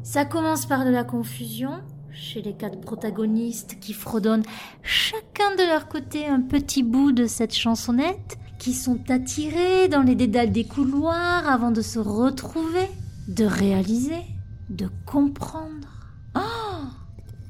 Ça 0.02 0.26
commence 0.26 0.66
par 0.66 0.84
de 0.86 0.90
la 0.90 1.04
confusion 1.04 1.74
chez 2.16 2.42
les 2.42 2.54
quatre 2.54 2.80
protagonistes 2.80 3.78
qui 3.80 3.94
fredonnent 3.94 4.46
chacun 4.84 5.56
de 5.56 5.68
leur 5.68 5.88
côté 5.88 6.26
un 6.26 6.42
petit 6.42 6.82
bout 6.82 7.12
de 7.12 7.28
cette 7.28 7.54
chansonnette, 7.54 8.38
qui 8.58 8.74
sont 8.74 9.00
attirés 9.10 9.90
dans 9.90 10.02
les 10.02 10.16
dédales 10.16 10.52
des 10.52 10.64
couloirs 10.64 11.48
avant 11.48 11.72
de 11.72 11.82
se 11.82 12.00
retrouver, 12.00 12.88
de 13.28 13.46
réaliser, 13.46 14.24
de 14.70 14.88
comprendre. 15.06 16.14
Oh 16.36 16.86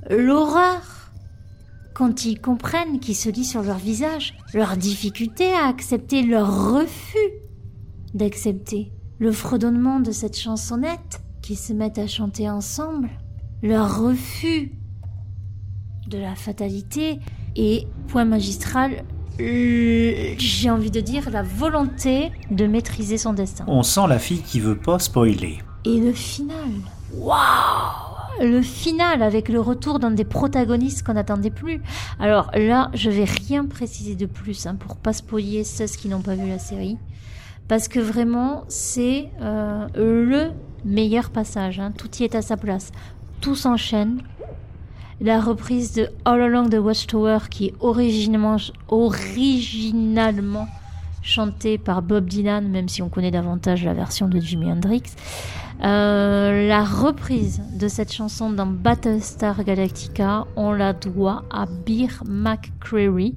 L'horreur 0.09 1.11
Quand 1.93 2.25
ils 2.25 2.41
comprennent 2.41 2.99
qui 2.99 3.13
se 3.13 3.29
lit 3.29 3.45
sur 3.45 3.61
leur 3.61 3.77
visage, 3.77 4.33
leur 4.53 4.77
difficulté 4.77 5.53
à 5.53 5.67
accepter 5.67 6.23
leur 6.23 6.73
refus 6.73 7.31
d'accepter 8.15 8.91
le 9.19 9.31
fredonnement 9.31 9.99
de 9.99 10.11
cette 10.11 10.37
chansonnette, 10.37 11.21
qui 11.41 11.55
se 11.55 11.73
mettent 11.73 11.99
à 11.99 12.07
chanter 12.07 12.49
ensemble, 12.49 13.09
leur 13.63 13.99
refus 14.01 14.71
de 16.07 16.17
la 16.17 16.35
fatalité 16.35 17.19
et, 17.55 17.87
point 18.07 18.25
magistral, 18.25 19.03
j'ai 19.39 20.69
envie 20.69 20.91
de 20.91 21.01
dire 21.01 21.29
la 21.29 21.43
volonté 21.43 22.31
de 22.51 22.67
maîtriser 22.67 23.17
son 23.17 23.33
destin. 23.33 23.65
On 23.67 23.83
sent 23.83 24.07
la 24.07 24.19
fille 24.19 24.41
qui 24.41 24.59
veut 24.59 24.77
pas 24.77 24.99
spoiler. 24.99 25.57
Et 25.83 25.99
le 25.99 26.13
final. 26.13 26.69
Waouh 27.13 27.37
Le 28.41 28.61
final 28.61 29.21
avec 29.23 29.49
le 29.49 29.59
retour 29.59 29.99
d'un 29.99 30.11
des 30.11 30.25
protagonistes 30.25 31.03
qu'on 31.05 31.13
n'attendait 31.13 31.49
plus. 31.51 31.81
Alors 32.19 32.49
là, 32.55 32.91
je 32.93 33.09
vais 33.09 33.25
rien 33.25 33.65
préciser 33.65 34.15
de 34.15 34.25
plus 34.25 34.67
hein, 34.67 34.75
pour 34.75 34.95
pas 34.95 35.13
spoiler 35.13 35.63
ceux 35.63 35.85
qui 35.85 36.07
n'ont 36.07 36.21
pas 36.21 36.35
vu 36.35 36.47
la 36.47 36.59
série. 36.59 36.97
Parce 37.67 37.87
que 37.87 37.99
vraiment, 37.99 38.63
c'est 38.67 39.29
euh, 39.41 39.87
le 39.95 40.51
meilleur 40.85 41.31
passage. 41.31 41.79
hein. 41.79 41.91
Tout 41.97 42.09
y 42.19 42.23
est 42.23 42.35
à 42.35 42.41
sa 42.43 42.57
place. 42.57 42.91
Tout 43.41 43.55
s'enchaîne. 43.55 44.21
La 45.21 45.39
reprise 45.39 45.93
de 45.93 46.09
All 46.25 46.41
Along 46.41 46.69
the 46.69 46.75
Watchtower 46.75 47.39
qui 47.49 47.67
est 47.67 47.73
originalement, 47.79 48.57
chantée 51.21 51.77
par 51.77 52.01
Bob 52.01 52.27
Dylan, 52.27 52.67
même 52.69 52.89
si 52.89 53.01
on 53.01 53.09
connaît 53.09 53.31
davantage 53.31 53.85
la 53.85 53.93
version 53.93 54.27
de 54.27 54.39
Jimi 54.39 54.71
Hendrix. 54.71 55.03
Euh, 55.83 56.67
la 56.67 56.83
reprise 56.83 57.61
de 57.73 57.87
cette 57.87 58.11
chanson 58.11 58.49
dans 58.49 58.65
Battlestar 58.65 59.63
Galactica, 59.63 60.45
on 60.55 60.71
la 60.71 60.93
doit 60.93 61.43
à 61.49 61.65
Beer 61.65 62.23
McCreary. 62.25 63.35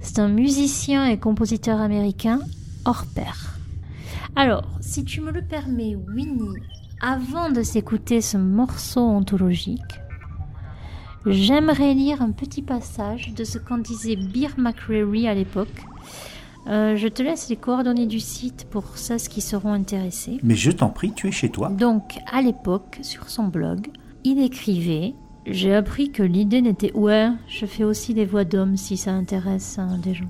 C'est 0.00 0.18
un 0.18 0.28
musicien 0.28 1.06
et 1.06 1.18
compositeur 1.18 1.80
américain 1.80 2.40
hors 2.84 3.04
pair. 3.14 3.58
Alors, 4.36 4.64
si 4.80 5.04
tu 5.04 5.20
me 5.20 5.30
le 5.30 5.42
permets, 5.42 5.96
Winnie, 5.96 6.56
avant 7.00 7.50
de 7.50 7.62
s'écouter 7.62 8.20
ce 8.20 8.36
morceau 8.36 9.00
ontologique, 9.00 10.00
j'aimerais 11.24 11.94
lire 11.94 12.20
un 12.20 12.30
petit 12.30 12.62
passage 12.62 13.32
de 13.34 13.42
ce 13.44 13.58
qu'en 13.58 13.78
disait 13.78 14.16
Beer 14.16 14.50
McCreary 14.58 15.26
à 15.26 15.34
l'époque. 15.34 15.82
Euh, 16.66 16.96
je 16.96 17.08
te 17.08 17.22
laisse 17.22 17.48
les 17.48 17.56
coordonnées 17.56 18.06
du 18.06 18.20
site 18.20 18.66
pour 18.70 18.98
ceux 18.98 19.16
qui 19.16 19.40
seront 19.40 19.72
intéressés. 19.72 20.38
Mais 20.42 20.54
je 20.56 20.70
t'en 20.70 20.90
prie, 20.90 21.12
tu 21.14 21.28
es 21.28 21.32
chez 21.32 21.48
toi. 21.48 21.70
Donc, 21.70 22.18
à 22.30 22.42
l'époque, 22.42 22.98
sur 23.00 23.30
son 23.30 23.44
blog, 23.44 23.88
il 24.24 24.42
écrivait 24.42 25.14
J'ai 25.46 25.74
appris 25.74 26.12
que 26.12 26.22
l'idée 26.22 26.60
n'était. 26.60 26.92
Ouais, 26.92 27.30
je 27.48 27.64
fais 27.64 27.84
aussi 27.84 28.12
des 28.12 28.26
voix 28.26 28.44
d'hommes 28.44 28.76
si 28.76 28.98
ça 28.98 29.12
intéresse 29.12 29.78
hein, 29.78 29.98
des 30.02 30.12
gens. 30.12 30.28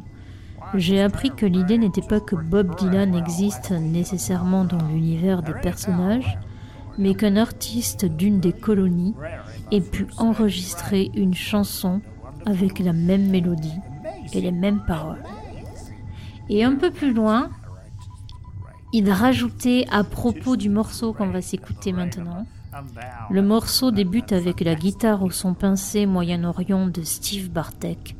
J'ai 0.74 1.02
appris 1.02 1.30
que 1.30 1.46
l'idée 1.46 1.78
n'était 1.78 2.00
pas 2.00 2.20
que 2.20 2.36
Bob 2.36 2.76
Dylan 2.76 3.16
existe 3.16 3.72
nécessairement 3.72 4.64
dans 4.64 4.86
l'univers 4.86 5.42
des 5.42 5.54
personnages, 5.54 6.38
mais 7.00 7.14
qu'un 7.14 7.36
artiste 7.36 8.04
d'une 8.04 8.38
des 8.38 8.52
colonies 8.52 9.14
ait 9.72 9.80
pu 9.80 10.06
enregistrer 10.18 11.10
une 11.14 11.34
chanson 11.34 12.00
avec 12.46 12.78
la 12.78 12.92
même 12.92 13.28
mélodie 13.28 13.80
et 14.32 14.40
les 14.40 14.52
mêmes 14.52 14.82
paroles. 14.86 15.22
Et 16.48 16.62
un 16.62 16.76
peu 16.76 16.90
plus 16.90 17.12
loin, 17.12 17.50
il 18.92 19.10
rajoutait 19.10 19.86
à 19.90 20.04
propos 20.04 20.56
du 20.56 20.68
morceau 20.68 21.12
qu'on 21.12 21.30
va 21.30 21.40
s'écouter 21.40 21.92
maintenant. 21.92 22.46
Le 23.30 23.42
morceau 23.42 23.90
débute 23.90 24.32
avec 24.32 24.60
la 24.60 24.74
guitare 24.74 25.22
au 25.22 25.30
son 25.30 25.54
pincé 25.54 26.06
Moyen-Orient 26.06 26.86
de 26.86 27.02
Steve 27.02 27.50
Bartek. 27.50 28.16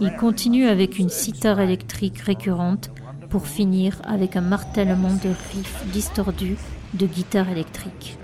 Il 0.00 0.14
continue 0.14 0.66
avec 0.66 1.00
une 1.00 1.08
sitar 1.08 1.58
électrique 1.58 2.18
récurrente 2.18 2.90
pour 3.30 3.48
finir 3.48 4.00
avec 4.04 4.36
un 4.36 4.40
martèlement 4.40 5.12
de 5.24 5.28
riffs 5.28 5.84
distordus 5.92 6.56
de 6.94 7.06
guitare 7.06 7.50
électrique. 7.50 8.16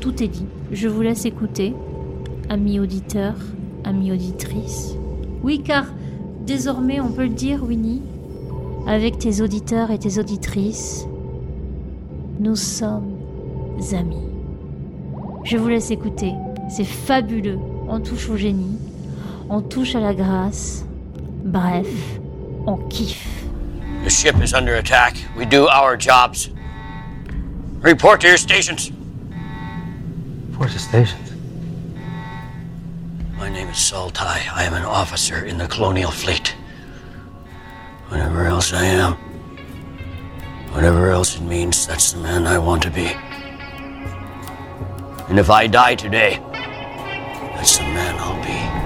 Tout 0.00 0.22
est 0.22 0.28
dit. 0.28 0.46
Je 0.70 0.86
vous 0.86 1.02
laisse 1.02 1.24
écouter, 1.24 1.74
amis 2.48 2.78
auditeurs, 2.78 3.34
amis 3.82 4.12
auditrices. 4.12 4.94
Oui, 5.42 5.62
car 5.64 5.86
désormais, 6.46 7.00
on 7.00 7.10
peut 7.10 7.24
le 7.24 7.28
dire, 7.30 7.64
Winnie, 7.64 8.02
avec 8.86 9.18
tes 9.18 9.42
auditeurs 9.42 9.90
et 9.90 9.98
tes 9.98 10.20
auditrices, 10.20 11.06
nous 12.38 12.56
sommes 12.56 13.12
amis. 13.92 14.28
Je 15.42 15.56
vous 15.56 15.68
laisse 15.68 15.90
écouter. 15.90 16.34
C'est 16.70 16.84
fabuleux. 16.84 17.58
On 17.88 17.98
touche 18.00 18.28
au 18.30 18.36
génie, 18.36 18.78
on 19.48 19.62
touche 19.62 19.94
à 19.94 20.00
la 20.00 20.14
grâce. 20.14 20.84
Bref, 21.44 21.86
on 22.66 22.88
kiffe. 22.88 23.44
The 24.04 24.10
ship 24.10 24.36
is 24.42 24.54
under 24.54 24.76
attack. 24.76 25.16
We 25.36 25.46
do 25.46 25.66
our 25.68 25.96
jobs. 25.96 26.50
Report 27.80 28.20
to 28.20 28.28
your 28.28 28.36
stations. 28.36 28.90
Report 30.50 30.70
to 30.70 30.78
stations? 30.78 31.32
My 33.38 33.48
name 33.48 33.68
is 33.68 33.78
Saul 33.78 34.10
Tai. 34.10 34.42
I 34.52 34.64
am 34.64 34.74
an 34.74 34.84
officer 34.84 35.44
in 35.44 35.58
the 35.58 35.68
Colonial 35.68 36.10
Fleet. 36.10 36.54
Whatever 38.08 38.46
else 38.46 38.72
I 38.72 38.84
am, 38.84 39.12
whatever 40.72 41.10
else 41.10 41.36
it 41.36 41.42
means, 41.42 41.86
that's 41.86 42.12
the 42.12 42.20
man 42.20 42.46
I 42.46 42.58
want 42.58 42.82
to 42.82 42.90
be. 42.90 43.06
And 45.28 45.38
if 45.38 45.50
I 45.50 45.66
die 45.66 45.94
today, 45.94 46.40
that's 47.54 47.76
the 47.76 47.84
man 47.84 48.16
I'll 48.18 48.42
be. 48.42 48.77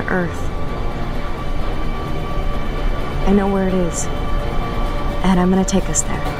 To 0.00 0.12
Earth. 0.12 0.50
I 3.26 3.32
know 3.32 3.52
where 3.52 3.68
it 3.68 3.74
is. 3.74 4.06
And 5.24 5.40
I'm 5.40 5.50
gonna 5.50 5.64
take 5.64 5.88
us 5.88 6.02
there. 6.02 6.37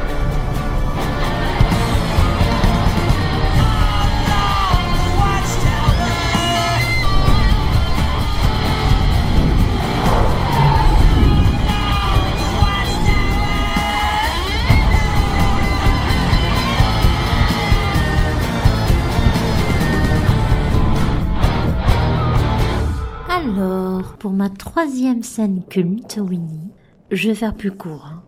Troisième 24.88 25.22
scène 25.22 25.62
culte, 25.68 26.18
Winnie, 26.18 26.70
je 27.10 27.28
vais 27.28 27.34
faire 27.34 27.52
plus 27.52 27.72
court. 27.72 28.06
hein. 28.10 28.22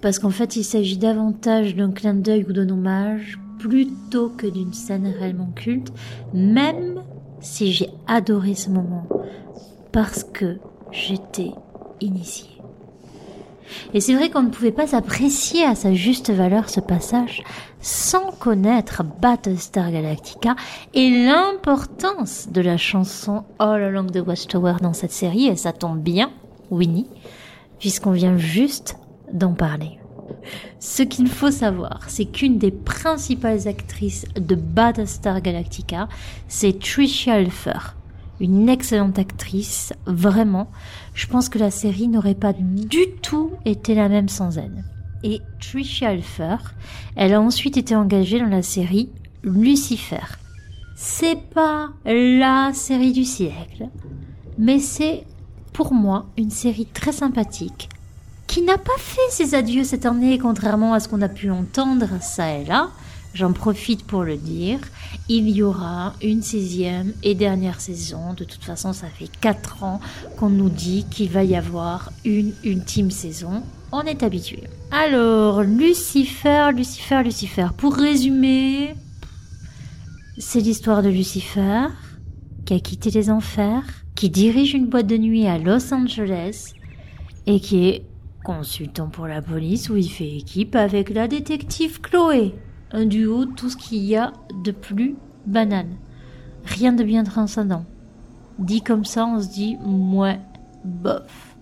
parce 0.00 0.20
qu'en 0.20 0.30
fait, 0.30 0.54
il 0.54 0.62
s'agit 0.62 0.98
davantage 0.98 1.74
d'un 1.74 1.90
clin 1.90 2.14
d'œil 2.14 2.46
ou 2.48 2.52
d'un 2.52 2.68
hommage 2.68 3.40
plutôt 3.58 4.28
que 4.28 4.46
d'une 4.46 4.72
scène 4.72 5.12
réellement 5.18 5.50
culte, 5.56 5.92
même 6.32 7.02
si 7.40 7.72
j'ai 7.72 7.90
adoré 8.06 8.54
ce 8.54 8.70
moment, 8.70 9.08
parce 9.90 10.22
que 10.22 10.58
j'étais 10.92 11.50
initiée. 12.00 12.55
Et 13.94 14.00
c'est 14.00 14.14
vrai 14.14 14.30
qu'on 14.30 14.42
ne 14.42 14.50
pouvait 14.50 14.72
pas 14.72 14.94
apprécier 14.96 15.64
à 15.64 15.74
sa 15.74 15.94
juste 15.94 16.30
valeur 16.30 16.68
ce 16.68 16.80
passage 16.80 17.42
sans 17.80 18.32
connaître 18.32 19.04
Battlestar 19.04 19.92
Galactica 19.92 20.56
et 20.94 21.10
l'importance 21.10 22.48
de 22.50 22.60
la 22.60 22.76
chanson 22.76 23.44
All 23.58 23.82
Along 23.82 24.10
the 24.10 24.26
Watchtower 24.26 24.76
dans 24.80 24.92
cette 24.92 25.12
série, 25.12 25.46
et 25.46 25.56
ça 25.56 25.72
tombe 25.72 26.00
bien, 26.00 26.30
Winnie, 26.70 27.08
puisqu'on 27.78 28.12
vient 28.12 28.38
juste 28.38 28.96
d'en 29.32 29.52
parler. 29.52 29.98
Ce 30.78 31.02
qu'il 31.02 31.28
faut 31.28 31.50
savoir, 31.50 32.00
c'est 32.08 32.24
qu'une 32.24 32.58
des 32.58 32.70
principales 32.70 33.68
actrices 33.68 34.24
de 34.36 34.54
Battlestar 34.54 35.40
Galactica, 35.40 36.08
c'est 36.48 36.78
Tricia 36.78 37.40
Helfer. 37.40 37.94
Une 38.38 38.68
excellente 38.68 39.18
actrice, 39.18 39.94
vraiment. 40.06 40.68
Je 41.16 41.26
pense 41.26 41.48
que 41.48 41.58
la 41.58 41.70
série 41.70 42.08
n'aurait 42.08 42.34
pas 42.34 42.52
du 42.52 43.08
tout 43.22 43.52
été 43.64 43.94
la 43.94 44.10
même 44.10 44.28
sans 44.28 44.58
elle. 44.58 44.84
Et 45.24 45.40
Tricia 45.58 46.12
Helfer, 46.12 46.58
elle 47.16 47.32
a 47.32 47.40
ensuite 47.40 47.78
été 47.78 47.96
engagée 47.96 48.38
dans 48.38 48.50
la 48.50 48.62
série 48.62 49.08
Lucifer. 49.42 50.36
C'est 50.94 51.40
pas 51.54 51.88
la 52.04 52.70
série 52.74 53.12
du 53.12 53.24
siècle, 53.24 53.88
mais 54.58 54.78
c'est 54.78 55.24
pour 55.72 55.94
moi 55.94 56.26
une 56.36 56.50
série 56.50 56.86
très 56.86 57.12
sympathique 57.12 57.88
qui 58.46 58.60
n'a 58.60 58.76
pas 58.76 58.98
fait 58.98 59.30
ses 59.30 59.54
adieux 59.54 59.84
cette 59.84 60.04
année, 60.04 60.38
contrairement 60.38 60.92
à 60.92 61.00
ce 61.00 61.08
qu'on 61.08 61.22
a 61.22 61.28
pu 61.30 61.50
entendre 61.50 62.08
ça 62.20 62.52
et 62.52 62.64
là. 62.66 62.90
J'en 63.36 63.52
profite 63.52 64.06
pour 64.06 64.22
le 64.22 64.38
dire. 64.38 64.78
Il 65.28 65.50
y 65.50 65.62
aura 65.62 66.14
une 66.22 66.40
sixième 66.40 67.12
et 67.22 67.34
dernière 67.34 67.82
saison. 67.82 68.32
De 68.32 68.44
toute 68.44 68.64
façon, 68.64 68.94
ça 68.94 69.08
fait 69.08 69.28
quatre 69.42 69.82
ans 69.84 70.00
qu'on 70.38 70.48
nous 70.48 70.70
dit 70.70 71.04
qu'il 71.10 71.28
va 71.28 71.44
y 71.44 71.54
avoir 71.54 72.12
une 72.24 72.54
ultime 72.64 73.10
saison. 73.10 73.62
On 73.92 74.00
est 74.04 74.22
habitué. 74.22 74.62
Alors, 74.90 75.62
Lucifer, 75.62 76.70
Lucifer, 76.74 77.22
Lucifer. 77.22 77.66
Pour 77.76 77.94
résumer, 77.94 78.94
c'est 80.38 80.60
l'histoire 80.60 81.02
de 81.02 81.10
Lucifer 81.10 81.88
qui 82.64 82.72
a 82.72 82.80
quitté 82.80 83.10
les 83.10 83.28
enfers, 83.28 83.84
qui 84.14 84.30
dirige 84.30 84.72
une 84.72 84.86
boîte 84.86 85.08
de 85.08 85.18
nuit 85.18 85.46
à 85.46 85.58
Los 85.58 85.92
Angeles 85.92 86.72
et 87.44 87.60
qui 87.60 87.86
est 87.86 88.06
consultant 88.42 89.08
pour 89.08 89.26
la 89.26 89.42
police 89.42 89.90
où 89.90 89.96
il 89.96 90.08
fait 90.08 90.38
équipe 90.38 90.74
avec 90.74 91.10
la 91.10 91.28
détective 91.28 92.00
Chloé. 92.00 92.54
Un 92.92 93.06
duo, 93.06 93.46
tout 93.46 93.68
ce 93.68 93.76
qu'il 93.76 94.04
y 94.04 94.16
a 94.16 94.32
de 94.62 94.70
plus 94.70 95.16
banal. 95.46 95.86
Rien 96.64 96.92
de 96.92 97.04
bien 97.04 97.24
transcendant. 97.24 97.84
Dit 98.58 98.82
comme 98.82 99.04
ça, 99.04 99.26
on 99.26 99.40
se 99.40 99.48
dit, 99.48 99.76
ouais, 99.84 100.40
bof. 100.84 101.56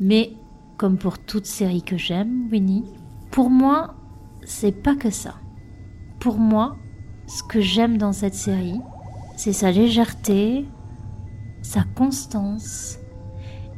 Mais, 0.00 0.32
comme 0.76 0.98
pour 0.98 1.18
toute 1.18 1.46
série 1.46 1.82
que 1.82 1.96
j'aime, 1.96 2.48
Winnie, 2.50 2.84
pour 3.30 3.50
moi, 3.50 3.94
c'est 4.44 4.72
pas 4.72 4.94
que 4.94 5.10
ça. 5.10 5.34
Pour 6.20 6.38
moi, 6.38 6.76
ce 7.26 7.42
que 7.42 7.60
j'aime 7.60 7.96
dans 7.98 8.12
cette 8.12 8.34
série, 8.34 8.80
c'est 9.36 9.52
sa 9.52 9.70
légèreté, 9.70 10.66
sa 11.62 11.82
constance, 11.82 12.98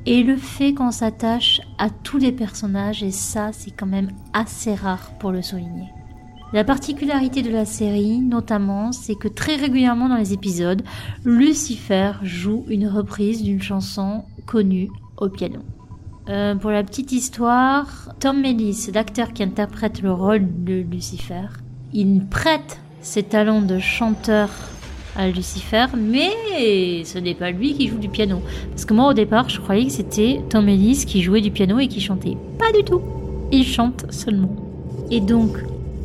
et 0.04 0.22
le 0.22 0.36
fait 0.36 0.74
qu'on 0.74 0.90
s'attache 0.90 1.60
à 1.78 1.90
tous 1.90 2.18
les 2.18 2.32
personnages, 2.32 3.02
et 3.02 3.10
ça, 3.10 3.50
c'est 3.52 3.70
quand 3.70 3.86
même 3.86 4.10
assez 4.32 4.74
rare 4.74 5.12
pour 5.18 5.32
le 5.32 5.42
souligner. 5.42 5.90
La 6.56 6.64
particularité 6.64 7.42
de 7.42 7.50
la 7.50 7.66
série, 7.66 8.18
notamment, 8.18 8.90
c'est 8.90 9.14
que 9.14 9.28
très 9.28 9.56
régulièrement 9.56 10.08
dans 10.08 10.16
les 10.16 10.32
épisodes, 10.32 10.80
Lucifer 11.22 12.12
joue 12.22 12.64
une 12.70 12.88
reprise 12.88 13.42
d'une 13.42 13.60
chanson 13.60 14.24
connue 14.46 14.88
au 15.18 15.28
piano. 15.28 15.58
Euh, 16.30 16.54
pour 16.54 16.70
la 16.70 16.82
petite 16.82 17.12
histoire, 17.12 18.08
Tom 18.20 18.42
Ellis, 18.42 18.88
l'acteur 18.94 19.34
qui 19.34 19.42
interprète 19.42 20.00
le 20.00 20.10
rôle 20.10 20.46
de 20.64 20.82
Lucifer, 20.90 21.44
il 21.92 22.24
prête 22.24 22.80
ses 23.02 23.24
talents 23.24 23.60
de 23.60 23.78
chanteur 23.78 24.48
à 25.14 25.28
Lucifer, 25.28 25.88
mais 25.94 26.30
ce 27.04 27.18
n'est 27.18 27.34
pas 27.34 27.50
lui 27.50 27.74
qui 27.74 27.88
joue 27.88 27.98
du 27.98 28.08
piano. 28.08 28.40
Parce 28.70 28.86
que 28.86 28.94
moi 28.94 29.10
au 29.10 29.12
départ, 29.12 29.50
je 29.50 29.60
croyais 29.60 29.84
que 29.84 29.92
c'était 29.92 30.40
Tom 30.48 30.70
Ellis 30.70 31.04
qui 31.06 31.20
jouait 31.20 31.42
du 31.42 31.50
piano 31.50 31.78
et 31.78 31.88
qui 31.88 32.00
chantait. 32.00 32.38
Pas 32.58 32.72
du 32.72 32.82
tout. 32.82 33.02
Il 33.52 33.66
chante 33.66 34.10
seulement. 34.10 34.56
Et 35.10 35.20
donc, 35.20 35.58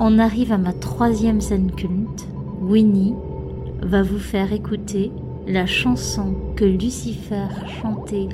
on 0.03 0.17
arrive 0.17 0.51
à 0.51 0.57
ma 0.57 0.73
troisième 0.73 1.41
scène 1.41 1.71
culte. 1.71 2.27
Winnie 2.59 3.13
va 3.83 4.01
vous 4.01 4.17
faire 4.17 4.51
écouter 4.51 5.11
la 5.47 5.67
chanson 5.67 6.33
que 6.55 6.65
Lucifer 6.65 7.45
chantait 7.81 8.27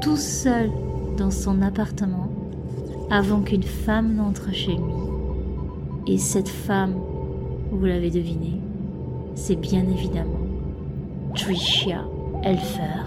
tout 0.00 0.16
seul 0.16 0.70
dans 1.18 1.30
son 1.30 1.60
appartement 1.60 2.30
avant 3.10 3.42
qu'une 3.42 3.62
femme 3.62 4.14
n'entre 4.14 4.50
chez 4.54 4.72
lui. 4.72 4.94
Et 6.06 6.16
cette 6.16 6.48
femme, 6.48 6.94
vous 7.70 7.84
l'avez 7.84 8.10
deviné, 8.10 8.58
c'est 9.34 9.60
bien 9.60 9.86
évidemment 9.86 10.40
Tricia 11.34 12.06
Helfer 12.42 13.04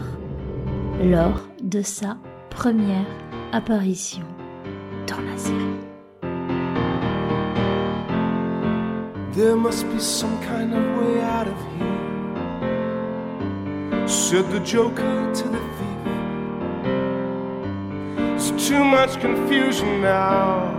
lors 1.04 1.48
de 1.64 1.82
sa 1.82 2.18
première 2.52 3.08
apparition 3.54 4.24
dans 5.08 5.20
la 5.20 5.38
série. 5.38 5.77
There 9.38 9.56
must 9.56 9.88
be 9.92 10.00
some 10.00 10.42
kind 10.42 10.74
of 10.74 10.84
way 10.98 11.22
out 11.22 11.48
of 11.48 11.58
here. 11.78 12.08
Said 14.08 14.50
the 14.50 14.60
joker 14.62 15.32
to 15.32 15.44
the 15.56 15.60
thief. 15.78 16.04
There's 18.18 18.52
too 18.68 18.84
much 18.84 19.20
confusion 19.20 20.02
now. 20.02 20.74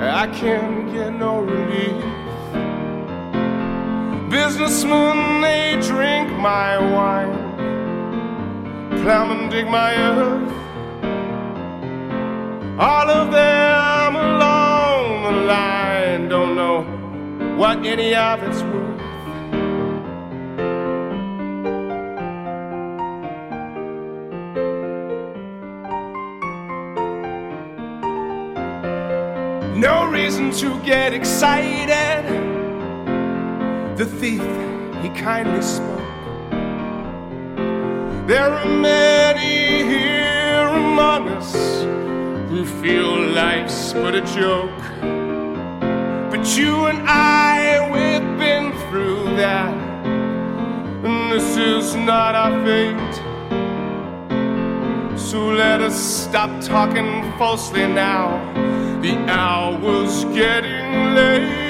I 0.00 0.28
can't 0.28 0.90
get 0.94 1.12
no 1.12 1.40
relief. 1.40 2.04
Businessmen, 4.30 5.42
they 5.42 5.76
drink 5.82 6.30
my 6.38 6.78
wine. 6.78 7.36
Plowmen 9.02 9.50
dig 9.50 9.66
my 9.66 9.94
earth. 9.94 10.52
All 12.80 13.10
of 13.10 13.30
them 13.30 14.16
along 14.16 15.22
the 15.24 15.32
line 15.52 15.85
what 17.56 17.86
any 17.86 18.14
of 18.14 18.42
it's 18.42 18.62
worth. 18.62 19.00
No 29.74 30.06
reason 30.10 30.50
to 30.52 30.78
get 30.84 31.14
excited. 31.14 32.24
The 33.96 34.04
thief, 34.04 34.42
he 35.02 35.08
kindly 35.18 35.62
spoke. 35.62 35.96
There 38.26 38.50
are 38.50 38.66
many 38.66 39.82
here 39.84 40.66
among 40.68 41.30
us 41.30 41.54
who 42.50 42.66
feel 42.82 43.18
life's 43.30 43.94
but 43.94 44.14
a 44.14 44.20
joke. 44.20 44.85
You 46.54 46.86
and 46.86 47.02
I, 47.08 47.90
we've 47.90 48.38
been 48.38 48.70
through 48.88 49.24
that. 49.36 49.74
And 51.04 51.32
this 51.32 51.56
is 51.56 51.96
not 51.96 52.36
our 52.36 52.64
fate. 52.64 53.14
So 55.18 55.48
let 55.48 55.80
us 55.80 55.98
stop 55.98 56.62
talking 56.62 57.22
falsely 57.36 57.86
now. 57.88 58.38
The 59.02 59.16
hour's 59.28 60.24
getting 60.26 61.14
late. 61.14 61.66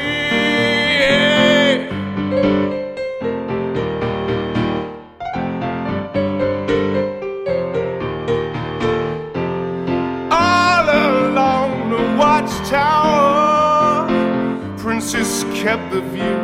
Princess 15.16 15.44
kept 15.62 15.90
the 15.92 16.02
view. 16.02 16.38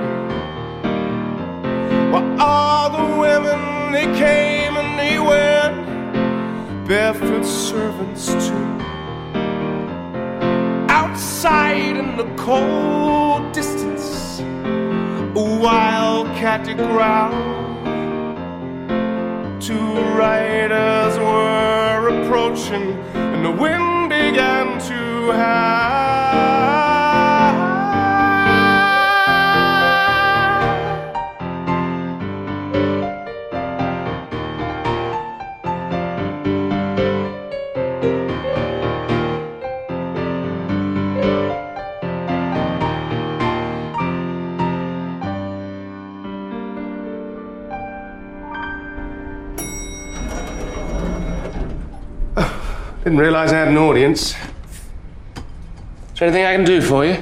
While 2.11 2.41
all 2.41 2.89
the 2.89 3.21
women 3.21 3.93
they 3.93 4.07
came 4.19 4.79
and 4.79 4.99
they 4.99 5.19
went, 5.19 6.89
barefoot 6.89 7.45
servants 7.45 8.29
too. 8.29 8.67
Outside 10.89 11.99
in 11.99 12.17
the 12.17 12.25
cold 12.37 13.53
distance, 13.53 14.41
a 14.41 15.59
wildcat 15.61 16.65
did 16.65 16.79
growl. 16.79 17.31
Two 19.61 20.01
riders 20.17 21.19
were 21.19 22.09
approaching, 22.09 22.93
and 23.13 23.45
the 23.45 23.51
wind 23.51 24.09
began 24.09 24.81
to 24.89 25.33
howl. 25.33 26.72
Didn't 53.12 53.25
realize 53.25 53.53
I 53.53 53.59
had 53.59 53.68
an 53.68 53.77
audience. 53.77 54.31
Is 54.31 54.37
there 56.18 56.29
anything 56.29 56.46
I 56.46 56.57
can 56.57 56.64
do 56.64 56.81
for 56.81 57.05
you? 57.05 57.16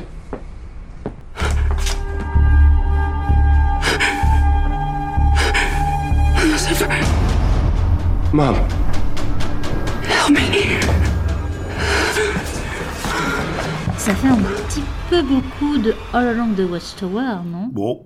Mom. 8.33 8.55
Help 10.05 10.31
me. 10.31 10.79
Ça 13.99 14.15
fait 14.15 14.29
un 14.29 14.37
petit 14.37 14.85
peu 15.09 15.23
beaucoup 15.23 15.79
de 15.79 15.97
All 16.13 16.29
Along 16.29 16.55
the 16.55 16.71
Watchtower, 16.71 17.43
non 17.45 17.69
Bon. 17.73 18.05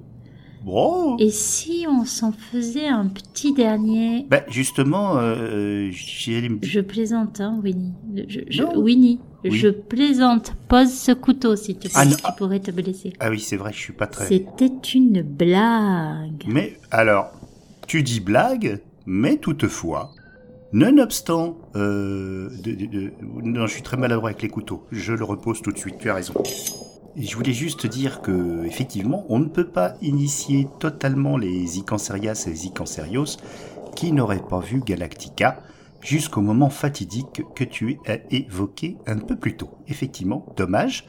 Et 1.18 1.30
si 1.30 1.86
on 1.88 2.04
s'en 2.04 2.32
faisait 2.32 2.88
un 2.88 3.06
petit 3.06 3.52
dernier 3.52 4.26
Ben, 4.30 4.42
justement, 4.48 5.16
euh, 5.18 5.86
me 5.88 6.58
Je 6.62 6.80
plaisante, 6.80 7.40
hein, 7.40 7.60
Winnie. 7.62 7.92
Je. 8.28 8.62
Winnie, 8.76 9.20
Oui. 9.44 9.52
je 9.58 9.68
plaisante. 9.68 10.54
Pose 10.68 10.92
ce 10.92 11.12
couteau, 11.12 11.54
s'il 11.56 11.76
te 11.76 11.82
plaît, 11.88 11.90
Ah, 11.94 12.06
qui 12.06 12.32
pourrait 12.38 12.60
te 12.60 12.70
blesser. 12.70 13.12
Ah 13.20 13.30
oui, 13.30 13.40
c'est 13.40 13.56
vrai, 13.56 13.72
je 13.72 13.78
suis 13.78 13.92
pas 13.92 14.06
très... 14.06 14.26
C'était 14.26 14.72
une 14.94 15.22
blague. 15.22 16.44
Mais 16.46 16.78
alors, 16.90 17.30
tu 17.86 18.02
dis 18.02 18.20
blague, 18.20 18.80
mais 19.06 19.36
toutefois, 19.36 20.12
nonobstant, 20.72 21.58
euh, 21.76 22.48
de, 22.62 22.72
de- 22.72 22.86
de- 22.86 23.12
non, 23.42 23.66
je 23.66 23.72
suis 23.74 23.82
très 23.82 23.96
maladroit 23.96 24.30
avec 24.30 24.42
les 24.42 24.48
couteaux. 24.48 24.84
Je 24.90 25.12
le 25.12 25.24
repose 25.24 25.60
tout 25.62 25.72
de 25.72 25.78
suite. 25.78 25.96
Tu 25.98 26.08
as 26.10 26.14
raison. 26.14 26.34
Et 27.16 27.22
je 27.22 27.36
voulais 27.36 27.52
juste 27.52 27.86
dire 27.86 28.20
que, 28.22 28.64
effectivement, 28.64 29.24
on 29.28 29.38
ne 29.38 29.48
peut 29.48 29.68
pas 29.68 29.94
initier 30.02 30.66
totalement 30.80 31.36
les 31.36 31.78
Icancerias 31.78 32.44
et 32.46 32.50
les 32.50 32.66
Icancerios 32.66 33.38
qui 33.94 34.10
n'auraient 34.10 34.42
pas 34.42 34.58
vu 34.58 34.82
Galactica 34.84 35.60
jusqu'au 36.00 36.40
moment 36.40 36.70
fatidique 36.70 37.42
que 37.54 37.62
tu 37.64 37.98
as 38.06 38.18
évoqué 38.30 38.96
un 39.06 39.18
peu 39.18 39.36
plus 39.36 39.56
tôt. 39.56 39.78
Effectivement, 39.86 40.44
dommage. 40.56 41.04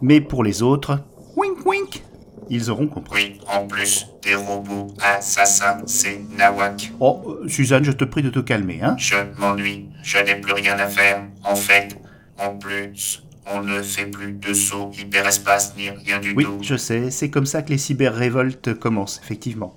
Mais 0.00 0.20
pour 0.20 0.44
les 0.44 0.62
autres, 0.62 1.00
wink 1.36 1.66
wink, 1.66 2.02
ils 2.48 2.70
auront 2.70 2.86
compris. 2.86 3.38
Oui, 3.38 3.40
en 3.52 3.66
plus, 3.66 4.06
des 4.22 4.36
robots 4.36 4.94
assassins, 5.00 5.82
c'est 5.86 6.20
Nawak. 6.38 6.92
Oh, 7.00 7.20
euh, 7.26 7.48
Suzanne, 7.48 7.84
je 7.84 7.92
te 7.92 8.04
prie 8.04 8.22
de 8.22 8.30
te 8.30 8.38
calmer, 8.38 8.80
hein 8.82 8.94
Je 8.98 9.16
m'ennuie, 9.38 9.88
je 10.02 10.18
n'ai 10.18 10.36
plus 10.36 10.52
rien 10.52 10.78
à 10.78 10.86
faire. 10.86 11.24
En 11.44 11.56
fait, 11.56 11.96
en 12.38 12.56
plus, 12.56 13.24
on 13.46 13.62
ne 13.62 13.82
fait 13.82 14.06
plus 14.06 14.32
de 14.32 14.52
saut 14.54 14.90
hyperespace 14.98 15.74
ni 15.76 15.90
rien 15.90 16.20
du 16.20 16.32
Oui, 16.34 16.44
tout. 16.44 16.58
je 16.62 16.76
sais, 16.76 17.10
c'est 17.10 17.30
comme 17.30 17.46
ça 17.46 17.62
que 17.62 17.70
les 17.70 17.78
cyber-révoltes 17.78 18.74
commencent, 18.74 19.20
effectivement. 19.22 19.74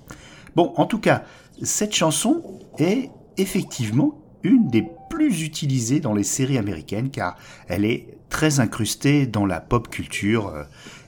Bon, 0.54 0.72
en 0.76 0.86
tout 0.86 0.98
cas, 0.98 1.24
cette 1.62 1.94
chanson 1.94 2.42
est 2.78 3.10
effectivement 3.36 4.18
une 4.42 4.68
des 4.68 4.86
plus 5.10 5.42
utilisées 5.42 6.00
dans 6.00 6.14
les 6.14 6.22
séries 6.24 6.58
américaines 6.58 7.10
car 7.10 7.36
elle 7.68 7.84
est 7.84 8.08
très 8.28 8.60
incrustée 8.60 9.26
dans 9.26 9.46
la 9.46 9.60
pop 9.60 9.88
culture 9.88 10.48
euh, 10.48 10.62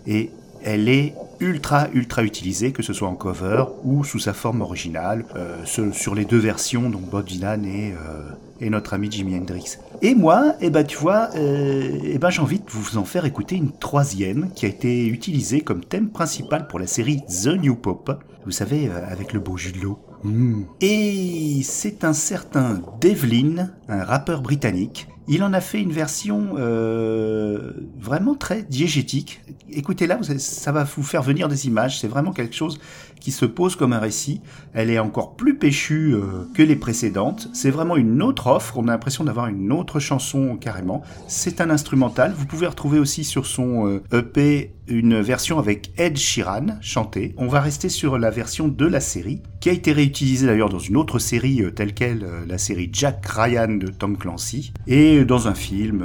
et 0.07 0.31
elle 0.65 0.89
est 0.89 1.15
ultra 1.41 1.89
ultra 1.93 2.25
utilisée, 2.25 2.73
que 2.73 2.83
ce 2.83 2.93
soit 2.93 3.09
en 3.09 3.15
cover 3.15 3.65
ou 3.85 4.03
sous 4.05 4.19
sa 4.19 4.33
forme 4.33 4.61
originale, 4.61 5.25
euh, 5.37 5.65
sur 5.93 6.15
les 6.15 6.25
deux 6.25 6.39
versions, 6.39 6.91
donc 6.91 7.03
Bob 7.03 7.27
Dylan 7.27 7.65
et, 7.65 7.93
euh, 7.93 8.31
et 8.61 8.71
notre 8.71 8.95
ami 8.95 9.11
Jimi 9.11 9.37
Hendrix. 9.37 9.79
Et 10.03 10.15
moi, 10.15 10.55
eh 10.61 10.71
ben 10.71 10.85
tu 10.85 10.97
vois, 10.97 11.31
euh, 11.37 11.99
eh 12.03 12.19
ben 12.19 12.31
j'ai 12.31 12.41
envie 12.41 12.61
de 12.61 12.71
vous 12.71 12.99
en 12.99 13.05
faire 13.05 13.25
écouter 13.25 13.57
une 13.57 13.73
troisième 13.73 14.51
qui 14.55 14.67
a 14.67 14.69
été 14.69 15.07
utilisée 15.07 15.61
comme 15.61 15.85
thème 15.85 16.11
principal 16.11 16.67
pour 16.67 16.79
la 16.79 16.87
série 16.87 17.23
The 17.27 17.49
New 17.49 17.75
Pop. 17.75 18.23
Vous 18.45 18.53
savez, 18.53 18.89
euh, 18.89 19.07
avec 19.11 19.33
le 19.33 19.41
beau 19.41 19.57
jus 19.57 19.73
de 19.73 19.81
l'eau. 19.81 19.99
Mm. 20.25 20.63
Et 20.81 21.61
c'est 21.63 22.05
un 22.05 22.13
certain 22.13 22.81
Devlin, 23.01 23.71
un 23.89 24.05
rappeur 24.05 24.43
britannique. 24.43 25.09
Il 25.31 25.43
en 25.43 25.53
a 25.53 25.61
fait 25.61 25.83
une 25.83 25.93
version 25.93 26.55
euh, 26.57 27.73
vraiment 27.99 28.35
très 28.35 28.63
diégétique. 28.63 29.43
Écoutez-la, 29.71 30.21
ça 30.39 30.73
va 30.73 30.85
vous 30.85 31.03
faire 31.03 31.23
venir 31.23 31.49
des 31.49 31.67
images. 31.67 32.01
C'est 32.01 32.09
vraiment 32.09 32.33
quelque 32.33 32.57
chose 32.57 32.81
qui 33.21 33.33
se 33.33 33.45
pose 33.45 33.77
comme 33.77 33.93
un 33.93 33.99
récit. 33.99 34.41
Elle 34.75 34.91
est 34.91 34.99
encore 34.99 35.37
plus 35.37 35.57
péchue 35.57 36.15
euh, 36.15 36.49
que 36.55 36.63
les 36.63 36.77
précédentes. 36.77 37.49
C'est 37.53 37.71
vraiment 37.71 37.97
une 37.97 38.23
autre 38.23 38.47
offre. 38.47 38.79
On 38.79 38.89
a 38.89 38.93
l'impression 38.93 39.25
d'avoir 39.25 39.49
une 39.49 39.73
autre 39.73 40.01
chanson 40.01 40.57
carrément. 40.57 41.03
C'est 41.27 41.61
un 41.61 41.71
instrumental. 41.71 42.35
Vous 42.37 42.47
pouvez 42.47 42.67
retrouver 42.67 42.99
aussi 42.99 43.25
sur 43.25 43.47
son 43.47 43.87
euh, 43.87 44.03
EP 44.13 44.75
une 44.91 45.21
version 45.21 45.59
avec 45.59 45.91
Ed 45.99 46.17
Sheeran 46.17 46.79
chantée. 46.81 47.35
On 47.37 47.47
va 47.47 47.61
rester 47.61 47.91
sur 47.91 48.17
la 48.17 48.31
version 48.31 48.69
de 48.69 48.87
la 48.87 49.01
série, 49.01 49.43
qui 49.61 49.69
a 49.69 49.73
été 49.73 49.93
réutilisée 49.93 50.47
d'ailleurs 50.47 50.71
dans 50.71 50.79
une 50.79 50.97
autre 50.97 51.19
série 51.19 51.63
euh, 51.63 51.71
telle 51.71 51.93
qu'elle, 51.93 52.25
la 52.47 52.57
série 52.57 52.89
Jack 52.91 53.27
Ryan 53.27 53.69
de 53.69 53.89
Tom 53.89 54.17
Clancy, 54.17 54.73
et 54.87 55.27
dans 55.27 55.47
un 55.47 55.55
film 55.55 56.03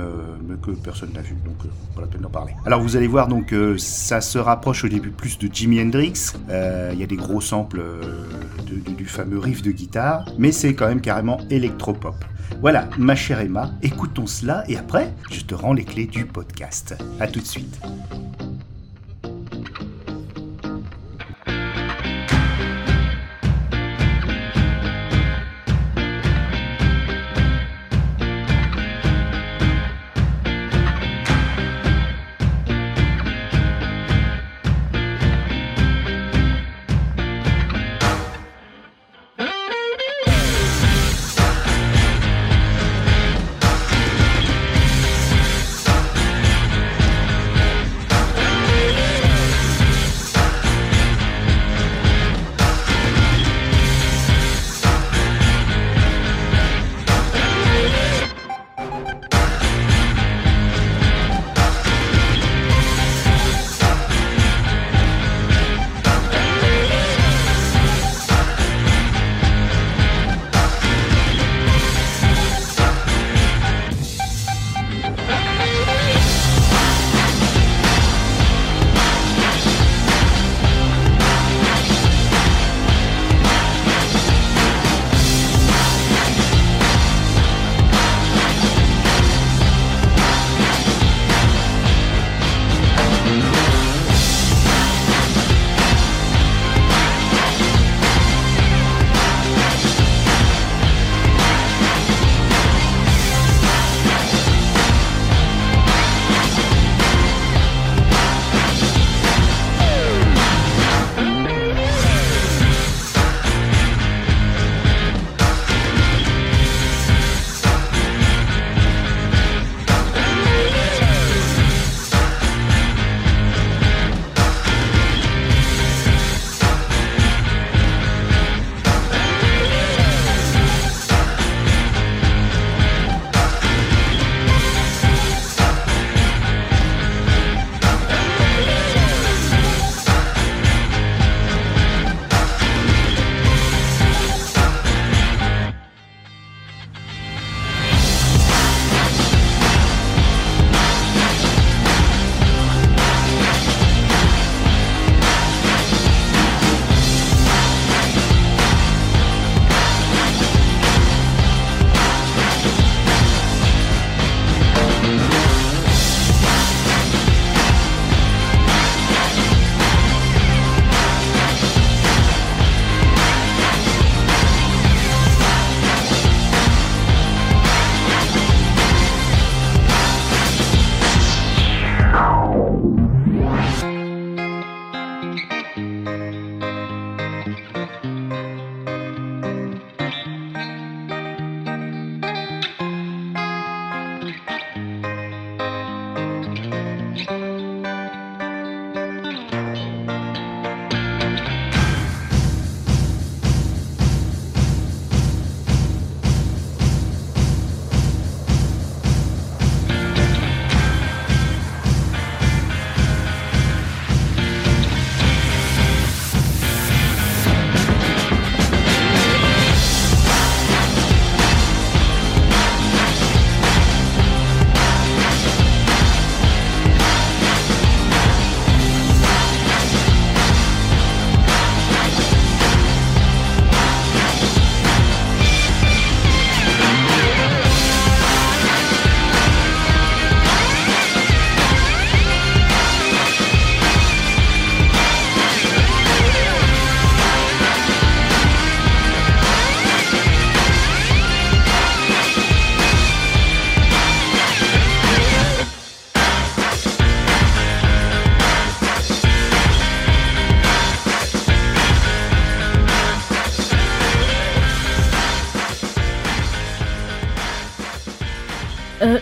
que 0.61 0.71
personne 0.71 1.13
n'a 1.13 1.21
vu, 1.21 1.35
donc 1.45 1.65
pas 1.95 2.01
la 2.01 2.07
peine 2.07 2.21
d'en 2.21 2.29
parler. 2.29 2.53
Alors 2.65 2.81
vous 2.81 2.97
allez 2.97 3.07
voir 3.07 3.29
donc 3.29 3.53
ça 3.77 4.19
se 4.19 4.37
rapproche 4.37 4.83
au 4.83 4.89
début 4.89 5.11
plus 5.11 5.37
de 5.37 5.47
Jimi 5.53 5.81
Hendrix. 5.81 6.33
Il 6.49 7.02
y 7.03 7.05
a 7.05 7.07
des 7.07 7.15
gros 7.15 7.41
samples 7.41 7.81
euh, 7.81 8.01
du 8.97 9.05
fameux 9.05 9.37
riff 9.37 9.61
de 9.61 9.71
guitare, 9.71 10.25
mais 10.37 10.51
c'est 10.51 10.73
quand 10.73 10.87
même 10.87 11.01
carrément 11.01 11.39
électropop. 11.49 12.15
Voilà, 12.61 12.87
ma 12.97 13.15
chère 13.15 13.41
Emma, 13.41 13.71
écoutons 13.81 14.25
cela 14.25 14.63
et 14.69 14.77
après, 14.77 15.13
je 15.29 15.41
te 15.41 15.53
rends 15.53 15.73
les 15.73 15.83
clés 15.83 16.05
du 16.05 16.25
podcast. 16.25 16.95
À 17.19 17.27
tout 17.27 17.41
de 17.41 17.45
suite. 17.45 17.79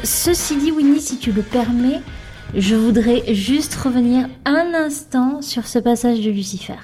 Ceci 0.03 0.57
dit, 0.57 0.71
Winnie, 0.71 1.01
si 1.01 1.17
tu 1.17 1.31
le 1.31 1.41
permets, 1.41 2.01
je 2.55 2.75
voudrais 2.75 3.33
juste 3.33 3.75
revenir 3.75 4.27
un 4.45 4.73
instant 4.73 5.41
sur 5.41 5.67
ce 5.67 5.79
passage 5.79 6.21
de 6.21 6.31
Lucifer. 6.31 6.79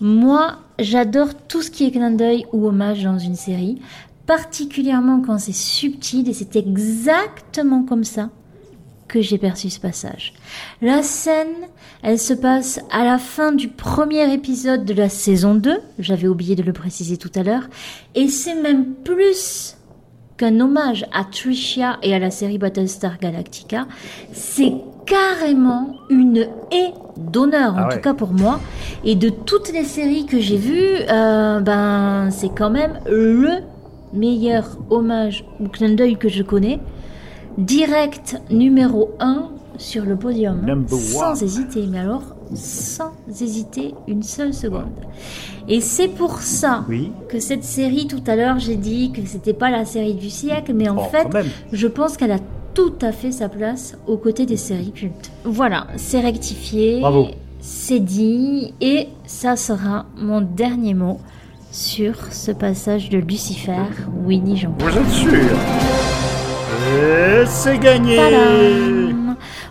Moi, 0.00 0.58
j'adore 0.78 1.34
tout 1.48 1.62
ce 1.62 1.70
qui 1.70 1.86
est 1.86 1.90
clin 1.90 2.10
d'œil 2.10 2.46
ou 2.52 2.66
hommage 2.66 3.04
dans 3.04 3.18
une 3.18 3.36
série, 3.36 3.80
particulièrement 4.26 5.20
quand 5.20 5.38
c'est 5.38 5.52
subtil 5.52 6.28
et 6.28 6.32
c'est 6.32 6.56
exactement 6.56 7.82
comme 7.82 8.04
ça 8.04 8.30
que 9.06 9.20
j'ai 9.20 9.38
perçu 9.38 9.70
ce 9.70 9.80
passage. 9.80 10.32
La 10.80 11.02
scène, 11.02 11.68
elle 12.02 12.18
se 12.18 12.32
passe 12.32 12.80
à 12.90 13.04
la 13.04 13.18
fin 13.18 13.52
du 13.52 13.68
premier 13.68 14.32
épisode 14.32 14.84
de 14.84 14.94
la 14.94 15.08
saison 15.08 15.54
2, 15.54 15.78
j'avais 15.98 16.28
oublié 16.28 16.54
de 16.54 16.62
le 16.62 16.72
préciser 16.72 17.16
tout 17.16 17.32
à 17.34 17.42
l'heure, 17.42 17.68
et 18.14 18.28
c'est 18.28 18.54
même 18.54 18.94
plus 18.94 19.76
qu'un 20.40 20.58
hommage 20.60 21.04
à 21.12 21.24
Tricia 21.24 21.98
et 22.02 22.14
à 22.14 22.18
la 22.18 22.30
série 22.30 22.56
Battlestar 22.56 23.18
Galactica, 23.18 23.86
c'est 24.32 24.72
carrément 25.04 25.96
une 26.08 26.46
haie 26.72 26.94
d'honneur, 27.18 27.74
en 27.74 27.76
Ah 27.76 27.88
ouais. 27.88 27.94
tout 27.96 28.00
cas 28.00 28.14
pour 28.14 28.32
moi. 28.32 28.58
Et 29.04 29.16
de 29.16 29.28
toutes 29.28 29.70
les 29.70 29.84
séries 29.84 30.24
que 30.24 30.40
j'ai 30.40 30.56
vues, 30.56 30.96
euh, 31.10 31.60
ben 31.60 32.28
c'est 32.30 32.48
quand 32.56 32.70
même 32.70 33.00
le 33.06 33.50
meilleur 34.14 34.78
hommage 34.88 35.44
ou 35.60 35.68
clin 35.68 35.90
d'œil 35.94 36.16
que 36.16 36.30
je 36.30 36.42
connais. 36.42 36.80
Direct 37.58 38.40
numéro 38.50 39.10
1 39.20 39.50
sur 39.76 40.04
le 40.06 40.16
podium. 40.16 40.64
Number 40.64 40.98
sans 40.98 41.32
one. 41.38 41.44
hésiter, 41.44 41.86
mais 41.86 41.98
alors 41.98 42.22
sans 42.54 43.12
hésiter 43.28 43.94
une 44.08 44.22
seule 44.22 44.52
seconde. 44.54 44.90
Et 45.68 45.80
c'est 45.80 46.08
pour 46.08 46.38
ça 46.40 46.84
Oui. 46.88 47.12
que 47.28 47.38
cette 47.40 47.64
série, 47.64 48.06
tout 48.06 48.22
à 48.26 48.36
l'heure, 48.36 48.58
j'ai 48.58 48.76
dit 48.76 49.12
que 49.12 49.20
c'était 49.26 49.52
pas 49.52 49.70
la 49.70 49.84
série 49.84 50.14
du 50.14 50.30
siècle, 50.30 50.72
mais 50.74 50.88
en 50.88 50.96
Oh, 50.98 51.08
fait, 51.10 51.26
je 51.72 51.86
pense 51.86 52.16
qu'elle 52.16 52.32
a 52.32 52.38
tout 52.74 52.94
à 53.02 53.12
fait 53.12 53.32
sa 53.32 53.48
place 53.48 53.96
aux 54.06 54.16
côtés 54.16 54.46
des 54.46 54.56
séries 54.56 54.92
cultes. 54.92 55.30
Voilà, 55.44 55.86
c'est 55.96 56.20
rectifié, 56.20 57.02
c'est 57.60 58.00
dit, 58.00 58.74
et 58.80 59.08
ça 59.26 59.56
sera 59.56 60.06
mon 60.16 60.40
dernier 60.40 60.94
mot 60.94 61.18
sur 61.72 62.14
ce 62.32 62.50
passage 62.52 63.10
de 63.10 63.18
Lucifer, 63.18 63.82
Winnie 64.24 64.56
Jean. 64.56 64.74
Vous 64.78 64.88
êtes 64.98 65.10
sûr? 65.10 65.32
Et 66.92 67.44
c'est 67.46 67.78
gagné 67.78 68.18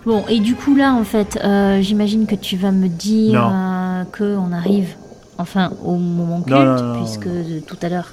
Bon, 0.10 0.26
et 0.28 0.40
du 0.40 0.56
coup 0.56 0.74
là, 0.76 0.96
en 0.96 1.04
fait, 1.04 1.38
euh, 1.44 1.82
j'imagine 1.82 2.26
que 2.26 2.34
tu 2.34 2.58
vas 2.58 2.72
me 2.72 2.88
dire 2.88 3.40
euh, 3.54 4.04
que 4.12 4.36
on 4.38 4.52
arrive, 4.52 4.96
enfin, 5.38 5.72
au 5.86 5.98
moment 5.98 6.42
culte, 6.42 6.50
Non, 6.58 6.66
non, 6.66 6.82
non, 6.82 6.94
non, 6.94 7.04
puisque 7.04 7.28
de- 7.28 7.60
tout 7.60 7.78
à 7.84 7.90
l'heure, 7.90 8.12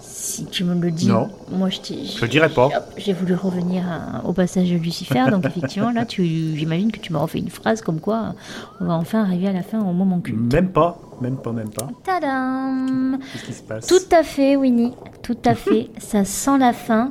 si 0.00 0.46
tu 0.46 0.64
me 0.64 0.74
le 0.74 0.90
dis, 0.90 1.10
moi 1.54 1.68
je 1.68 1.80
t'ai... 1.80 2.02
Je 2.06 2.22
le 2.22 2.28
dirai 2.28 2.48
pas. 2.48 2.70
J'ai 2.96 3.12
voulu 3.12 3.34
revenir 3.34 3.84
à- 3.86 4.26
au 4.26 4.32
passage 4.32 4.70
de 4.70 4.76
Lucifer, 4.78 5.22
donc 5.30 5.44
effectivement, 5.44 5.90
là, 5.90 6.06
tu, 6.06 6.24
j'imagine 6.56 6.90
que 6.90 6.98
tu 6.98 7.12
m'as 7.12 7.18
refait 7.18 7.40
une 7.40 7.50
phrase 7.50 7.82
comme 7.82 8.00
quoi 8.00 8.34
on 8.80 8.86
va 8.86 8.94
enfin 8.94 9.22
arriver 9.22 9.48
à 9.48 9.52
la 9.52 9.62
fin 9.62 9.80
au 9.80 9.92
moment 9.92 10.18
culte. 10.20 10.50
Même 10.54 10.70
pas, 10.70 10.98
même 11.20 11.36
pas, 11.36 11.52
même 11.52 11.68
pas. 11.68 11.90
Tadam 12.04 13.18
Qu'est-ce 13.32 13.44
qui 13.44 13.52
se 13.52 13.62
passe? 13.62 13.86
Tout 13.86 14.16
à 14.16 14.22
fait, 14.22 14.56
Winnie, 14.56 14.94
tout 15.22 15.36
à 15.44 15.54
fait. 15.54 15.90
Ça 15.98 16.24
sent 16.24 16.56
la 16.58 16.72
fin. 16.72 17.10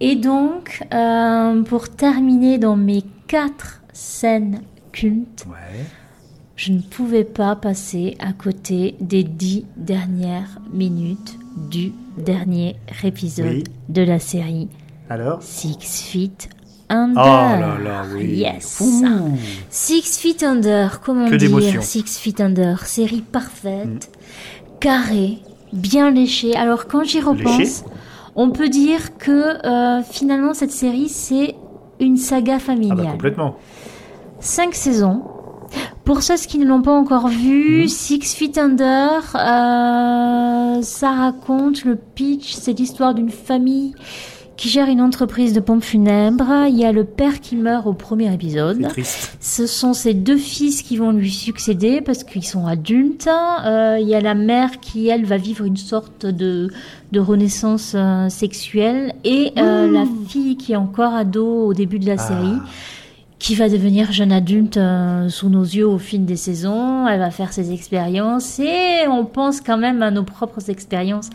Et 0.00 0.16
donc, 0.16 0.82
euh, 0.94 1.62
pour 1.62 1.90
terminer 1.90 2.56
dans 2.58 2.76
mes 2.76 3.02
quatre 3.34 3.80
scènes 3.92 4.60
cultes, 4.92 5.44
Ouais. 5.50 5.84
je 6.54 6.70
ne 6.70 6.78
pouvais 6.80 7.24
pas 7.24 7.56
passer 7.56 8.16
à 8.20 8.32
côté 8.32 8.94
des 9.00 9.24
dix 9.24 9.64
dernières 9.76 10.60
minutes 10.72 11.36
du 11.68 11.92
dernier 12.16 12.76
épisode 13.02 13.46
Oui. 13.48 13.64
de 13.88 14.02
la 14.02 14.20
série 14.20 14.68
Alors 15.10 15.42
Six 15.42 16.02
Feet 16.04 16.48
Under. 16.88 17.20
Oh 17.24 17.60
là 17.60 17.78
là, 17.82 18.02
oui. 18.14 18.36
Yes. 18.36 18.80
Ouh. 18.80 19.36
Six 19.68 20.16
Feet 20.20 20.44
Under, 20.44 21.00
comment 21.00 21.28
Que 21.28 21.34
dire 21.34 21.82
Six 21.82 22.16
Feet 22.18 22.40
Under, 22.40 22.86
série 22.86 23.22
parfaite, 23.22 24.12
carrée, 24.78 25.38
bien 25.72 26.12
léchée. 26.12 26.54
Alors 26.54 26.86
quand 26.86 27.02
j'y 27.02 27.20
repense, 27.20 27.84
on 28.36 28.50
peut 28.50 28.68
dire 28.68 29.18
que 29.18 29.66
euh, 29.66 30.02
finalement 30.04 30.54
cette 30.54 30.70
série 30.70 31.08
c'est 31.08 31.56
une 32.04 32.16
saga 32.16 32.54
Ah 32.56 32.60
familiale. 32.60 32.98
bah 32.98 33.10
complètement. 33.12 33.56
Cinq 34.40 34.74
saisons. 34.74 35.22
Pour 36.04 36.22
ceux 36.22 36.36
qui 36.36 36.58
ne 36.58 36.66
l'ont 36.66 36.82
pas 36.82 36.92
encore 36.92 37.28
vu, 37.28 37.82
Mhm. 37.82 37.88
Six 37.88 38.34
Feet 38.34 38.58
Under, 38.58 39.20
euh, 39.34 40.82
ça 40.82 41.10
raconte 41.10 41.84
le 41.84 41.96
pitch, 41.96 42.52
c'est 42.54 42.72
l'histoire 42.78 43.14
d'une 43.14 43.30
famille 43.30 43.94
qui 44.56 44.68
gère 44.68 44.88
une 44.88 45.00
entreprise 45.00 45.52
de 45.52 45.60
pompes 45.60 45.82
funèbres. 45.82 46.66
Il 46.68 46.76
y 46.76 46.84
a 46.84 46.92
le 46.92 47.04
père 47.04 47.40
qui 47.40 47.56
meurt 47.56 47.86
au 47.86 47.92
premier 47.92 48.32
épisode. 48.32 48.88
Ce 49.40 49.66
sont 49.66 49.94
ses 49.94 50.14
deux 50.14 50.36
fils 50.36 50.82
qui 50.82 50.96
vont 50.96 51.10
lui 51.10 51.30
succéder 51.30 52.00
parce 52.00 52.24
qu'ils 52.24 52.44
sont 52.44 52.66
adultes. 52.66 53.28
Euh, 53.28 53.98
il 54.00 54.08
y 54.08 54.14
a 54.14 54.20
la 54.20 54.34
mère 54.34 54.80
qui, 54.80 55.08
elle, 55.08 55.24
va 55.24 55.36
vivre 55.36 55.64
une 55.64 55.76
sorte 55.76 56.26
de, 56.26 56.70
de 57.12 57.20
renaissance 57.20 57.92
euh, 57.94 58.28
sexuelle. 58.28 59.14
Et 59.24 59.52
euh, 59.58 59.90
la 59.90 60.04
fille 60.28 60.56
qui 60.56 60.72
est 60.72 60.76
encore 60.76 61.14
ado 61.14 61.66
au 61.66 61.74
début 61.74 61.98
de 61.98 62.06
la 62.06 62.18
série, 62.18 62.58
qui 63.38 63.54
va 63.54 63.68
devenir 63.68 64.10
jeune 64.10 64.32
adulte 64.32 64.76
euh, 64.76 65.28
sous 65.28 65.48
nos 65.48 65.64
yeux 65.64 65.86
au 65.86 65.98
fil 65.98 66.24
des 66.24 66.36
saisons. 66.36 67.06
Elle 67.06 67.20
va 67.20 67.30
faire 67.30 67.52
ses 67.52 67.72
expériences 67.72 68.58
et 68.58 69.06
on 69.08 69.24
pense 69.24 69.60
quand 69.60 69.76
même 69.76 70.02
à 70.02 70.10
nos 70.10 70.24
propres 70.24 70.70
expériences 70.70 71.30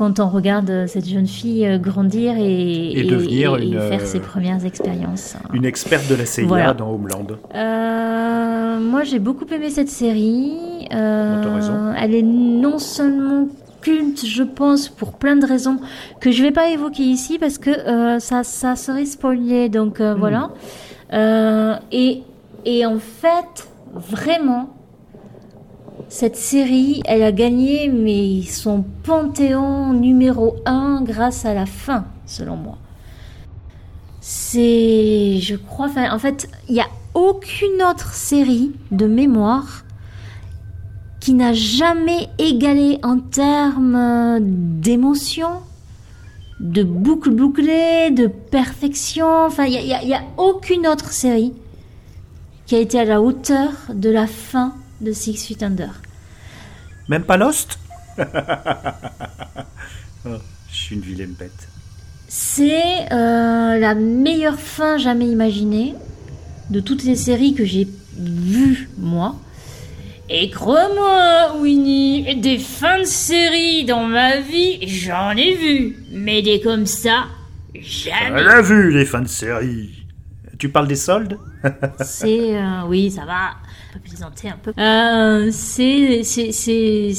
quand 0.00 0.18
on 0.18 0.30
regarde 0.30 0.70
euh, 0.70 0.86
cette 0.86 1.06
jeune 1.06 1.26
fille 1.26 1.66
euh, 1.66 1.76
grandir 1.76 2.32
et, 2.38 2.98
Et 2.98 3.04
devenir 3.04 3.58
et 3.58 3.66
une, 3.66 3.72
faire 3.78 4.00
euh, 4.00 4.06
ses 4.06 4.18
premières 4.18 4.64
expériences. 4.64 5.36
Une 5.52 5.66
experte 5.66 6.08
de 6.08 6.14
la 6.14 6.24
CIA 6.24 6.46
Voilà. 6.46 6.72
dans 6.72 6.90
Homeland. 6.90 7.26
Euh, 7.54 8.80
moi, 8.80 9.04
j'ai 9.04 9.18
beaucoup 9.18 9.44
aimé 9.52 9.68
cette 9.68 9.90
série. 9.90 10.88
Euh, 10.94 11.54
raison. 11.54 11.92
Elle 12.00 12.14
est 12.14 12.22
non 12.22 12.78
seulement 12.78 13.46
culte, 13.82 14.24
je 14.24 14.42
pense, 14.42 14.88
pour 14.88 15.12
plein 15.12 15.36
de 15.36 15.44
raisons 15.44 15.76
que 16.18 16.30
je 16.30 16.42
vais 16.42 16.50
pas 16.50 16.70
évoquer 16.70 17.02
ici 17.02 17.38
parce 17.38 17.58
que 17.58 17.68
euh, 17.68 18.18
ça, 18.20 18.42
ça 18.42 18.76
serait 18.76 19.04
spoilé. 19.04 19.68
Donc 19.68 20.00
euh, 20.00 20.14
voilà. 20.14 20.48
Euh, 21.12 21.76
et, 21.92 22.22
et 22.64 22.86
en 22.86 22.98
fait, 22.98 23.68
vraiment, 23.92 24.70
cette 26.10 26.36
série, 26.36 27.02
elle 27.04 27.22
a 27.22 27.30
gagné 27.30 27.88
mais 27.88 28.42
son 28.42 28.84
panthéon 29.04 29.92
numéro 29.92 30.56
un 30.66 31.02
grâce 31.02 31.44
à 31.44 31.54
la 31.54 31.66
fin, 31.66 32.04
selon 32.26 32.56
moi. 32.56 32.78
C'est, 34.20 35.38
je 35.40 35.54
crois, 35.54 35.88
en 36.10 36.18
fait, 36.18 36.50
il 36.68 36.74
n'y 36.74 36.80
a 36.80 36.88
aucune 37.14 37.82
autre 37.88 38.12
série 38.12 38.72
de 38.90 39.06
mémoire 39.06 39.84
qui 41.20 41.32
n'a 41.32 41.52
jamais 41.52 42.28
égalé 42.38 42.98
en 43.04 43.18
termes 43.18 44.40
d'émotion, 44.80 45.60
de 46.58 46.82
boucle 46.82 47.30
bouclée, 47.30 48.10
de 48.10 48.26
perfection. 48.26 49.46
Enfin, 49.46 49.66
il 49.66 49.84
n'y 49.84 50.14
a 50.14 50.22
aucune 50.38 50.88
autre 50.88 51.12
série 51.12 51.52
qui 52.66 52.74
a 52.74 52.80
été 52.80 52.98
à 52.98 53.04
la 53.04 53.22
hauteur 53.22 53.70
de 53.94 54.10
la 54.10 54.26
fin 54.26 54.74
de 55.00 55.12
Six 55.12 55.46
Feet 55.46 55.62
Under. 55.62 56.00
Même 57.08 57.24
pas 57.24 57.36
Lost? 57.36 57.78
Oh, 60.26 60.36
Je 60.70 60.76
suis 60.76 60.96
une 60.96 61.00
vilaine 61.00 61.32
bête. 61.32 61.68
C'est 62.28 63.10
euh, 63.10 63.78
la 63.78 63.94
meilleure 63.94 64.60
fin 64.60 64.98
jamais 64.98 65.26
imaginée 65.26 65.94
de 66.68 66.78
toutes 66.80 67.04
les 67.04 67.16
séries 67.16 67.54
que 67.54 67.64
j'ai 67.64 67.88
vues, 68.18 68.90
moi. 68.98 69.36
Et 70.28 70.50
crois-moi, 70.50 71.56
Winnie, 71.58 72.36
des 72.36 72.58
fins 72.58 72.98
de 73.00 73.04
série 73.04 73.84
dans 73.84 74.04
ma 74.04 74.40
vie, 74.40 74.86
j'en 74.86 75.30
ai 75.30 75.54
vu. 75.54 75.96
Mais 76.12 76.42
des 76.42 76.60
comme 76.60 76.86
ça, 76.86 77.24
jamais. 77.74 78.40
Elle 78.42 78.48
a 78.48 78.62
vu 78.62 78.92
les 78.92 79.06
fins 79.06 79.22
de 79.22 79.28
série. 79.28 79.99
Tu 80.60 80.68
parles 80.68 80.88
des 80.88 80.96
soldes 80.96 81.38
C'est 82.02 82.54
euh, 82.54 82.82
oui, 82.86 83.10
ça 83.10 83.24
va. 83.24 83.52
On 83.88 83.94
peut 83.94 84.00
plaisanter 84.00 84.50
un 84.50 84.58
peu. 84.62 84.72
Euh, 84.78 85.48
c'est 85.50 86.22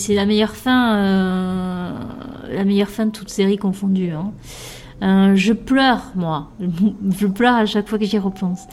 la 0.10 0.26
meilleure 0.28 0.56
fin, 0.56 0.96
euh, 0.96 1.92
la 2.54 2.64
meilleure 2.64 2.90
fin 2.90 3.08
de 3.08 3.12
toute 3.12 3.30
série 3.30 3.58
confondue. 3.58 4.12
Hein. 4.12 5.34
Je 5.36 5.54
pleure 5.54 6.12
moi. 6.14 6.52
Je 7.20 7.26
pleure 7.26 7.56
à 7.56 7.66
chaque 7.66 7.90
fois 7.90 7.98
que 7.98 8.06
j'y 8.06 8.20
repense. 8.20 8.68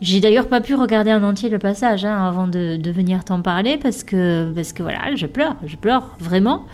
J'ai 0.00 0.18
d'ailleurs 0.18 0.48
pas 0.48 0.60
pu 0.60 0.74
regarder 0.74 1.12
en 1.12 1.22
entier 1.22 1.48
le 1.48 1.60
passage 1.60 2.04
hein, 2.04 2.26
avant 2.26 2.48
de, 2.48 2.76
de 2.76 2.90
venir 2.90 3.24
t'en 3.24 3.40
parler 3.40 3.78
parce 3.78 4.02
que 4.02 4.52
parce 4.52 4.72
que 4.72 4.82
voilà, 4.82 5.14
je 5.14 5.26
pleure, 5.26 5.54
je 5.64 5.76
pleure 5.76 6.16
vraiment 6.18 6.66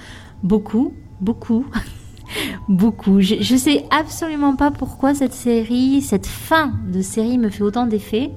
beaucoup, 0.43 0.95
beaucoup. 1.21 1.67
Beaucoup. 2.69 3.21
Je, 3.21 3.37
je 3.41 3.57
sais 3.57 3.85
absolument 3.91 4.57
pas 4.57 4.71
pourquoi 4.71 5.15
cette 5.15 5.35
série, 5.35 6.01
cette 6.03 6.27
fin 6.27 6.73
de 6.93 7.03
série 7.03 7.39
me 7.39 7.51
fait 7.51 7.63
autant 7.63 7.87
d'effet. 7.87 8.31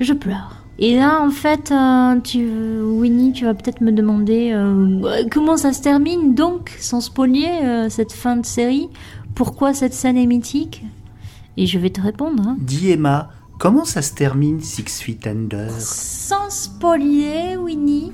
Je 0.00 0.12
pleure. 0.12 0.56
Et 0.78 0.96
là, 0.96 1.22
en 1.22 1.30
fait, 1.30 1.70
euh, 1.70 2.18
tu, 2.20 2.80
Winnie, 2.82 3.32
tu 3.32 3.44
vas 3.44 3.54
peut-être 3.54 3.80
me 3.82 3.92
demander 3.92 4.50
euh, 4.52 5.24
comment 5.30 5.56
ça 5.56 5.72
se 5.72 5.82
termine 5.82 6.34
donc, 6.34 6.74
sans 6.80 7.00
spoiler, 7.00 7.46
euh, 7.62 7.88
cette 7.88 8.12
fin 8.12 8.36
de 8.36 8.46
série? 8.46 8.88
Pourquoi 9.34 9.74
cette 9.74 9.92
scène 9.92 10.16
est 10.16 10.26
mythique? 10.26 10.82
Et 11.56 11.66
je 11.66 11.78
vais 11.78 11.90
te 11.90 12.00
répondre. 12.00 12.42
hein. 12.48 12.56
Dis 12.58 12.90
Emma, 12.90 13.30
comment 13.58 13.84
ça 13.84 14.02
se 14.02 14.14
termine 14.14 14.60
Six 14.60 15.00
Feet 15.02 15.26
Under? 15.26 15.70
Sans 15.78 16.50
spolier, 16.50 17.56
Winnie. 17.58 18.10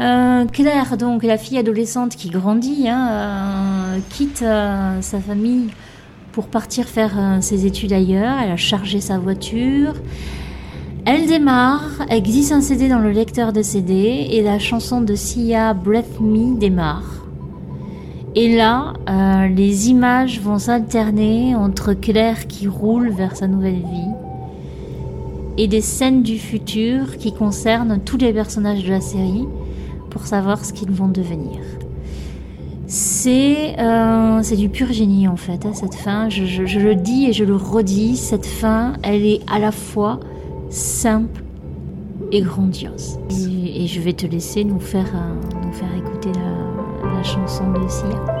Euh, 0.00 0.46
Claire, 0.46 0.96
donc 0.96 1.22
la 1.22 1.36
fille 1.36 1.58
adolescente 1.58 2.16
qui 2.16 2.30
grandit, 2.30 2.88
hein, 2.88 3.08
euh, 3.10 3.98
quitte 4.10 4.42
euh, 4.42 5.00
sa 5.02 5.20
famille 5.20 5.68
pour 6.32 6.46
partir 6.46 6.86
faire 6.86 7.38
ses 7.40 7.66
études 7.66 7.92
ailleurs. 7.92 8.38
Elle 8.42 8.52
a 8.52 8.56
chargé 8.56 9.00
sa 9.00 9.18
voiture. 9.18 9.94
Elle 11.04 11.26
démarre, 11.26 12.06
glisse 12.08 12.52
un 12.52 12.60
CD 12.60 12.88
dans 12.88 13.00
le 13.00 13.10
lecteur 13.10 13.52
de 13.52 13.62
CD 13.62 14.28
et 14.30 14.42
la 14.42 14.58
chanson 14.58 15.00
de 15.00 15.14
Sia 15.14 15.74
Breath 15.74 16.20
Me 16.20 16.56
démarre. 16.56 17.26
Et 18.36 18.54
là, 18.54 18.92
les 19.48 19.90
images 19.90 20.40
vont 20.40 20.60
s'alterner 20.60 21.56
entre 21.56 21.94
Claire 21.94 22.46
qui 22.46 22.68
roule 22.68 23.10
vers 23.10 23.34
sa 23.34 23.48
nouvelle 23.48 23.80
vie 23.80 24.14
et 25.58 25.66
des 25.66 25.80
scènes 25.80 26.22
du 26.22 26.38
futur 26.38 27.18
qui 27.18 27.34
concernent 27.34 28.00
tous 28.04 28.16
les 28.16 28.32
personnages 28.32 28.84
de 28.84 28.90
la 28.90 29.00
série 29.00 29.46
pour 30.10 30.26
savoir 30.26 30.64
ce 30.64 30.72
qu'ils 30.72 30.90
vont 30.90 31.08
devenir. 31.08 31.60
C'est 32.86 33.78
euh, 33.78 34.40
c'est 34.42 34.56
du 34.56 34.68
pur 34.68 34.92
génie 34.92 35.28
en 35.28 35.36
fait, 35.36 35.64
hein, 35.64 35.72
cette 35.72 35.94
fin. 35.94 36.28
Je, 36.28 36.78
le 36.78 36.96
dis 36.96 37.26
et 37.26 37.32
je 37.32 37.44
le 37.44 37.54
redis, 37.54 38.16
cette 38.16 38.46
fin, 38.46 38.94
elle 39.02 39.24
est 39.24 39.40
à 39.50 39.60
la 39.60 39.70
fois 39.70 40.18
simple 40.70 41.42
et 42.32 42.42
grandiose. 42.42 43.18
Et, 43.30 43.86
je 43.86 44.00
vais 44.00 44.12
te 44.12 44.26
laisser 44.26 44.64
nous 44.64 44.80
faire, 44.80 45.12
nous 45.64 45.72
faire 45.72 45.88
écouter 45.96 46.30
la, 46.34 47.12
la 47.12 47.22
chanson 47.22 47.70
de 47.72 47.88
Sia. 47.88 48.39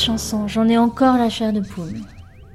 Chanson, 0.00 0.48
j'en 0.48 0.66
ai 0.68 0.78
encore 0.78 1.16
la 1.16 1.28
chair 1.28 1.52
de 1.52 1.60
poule. 1.60 2.00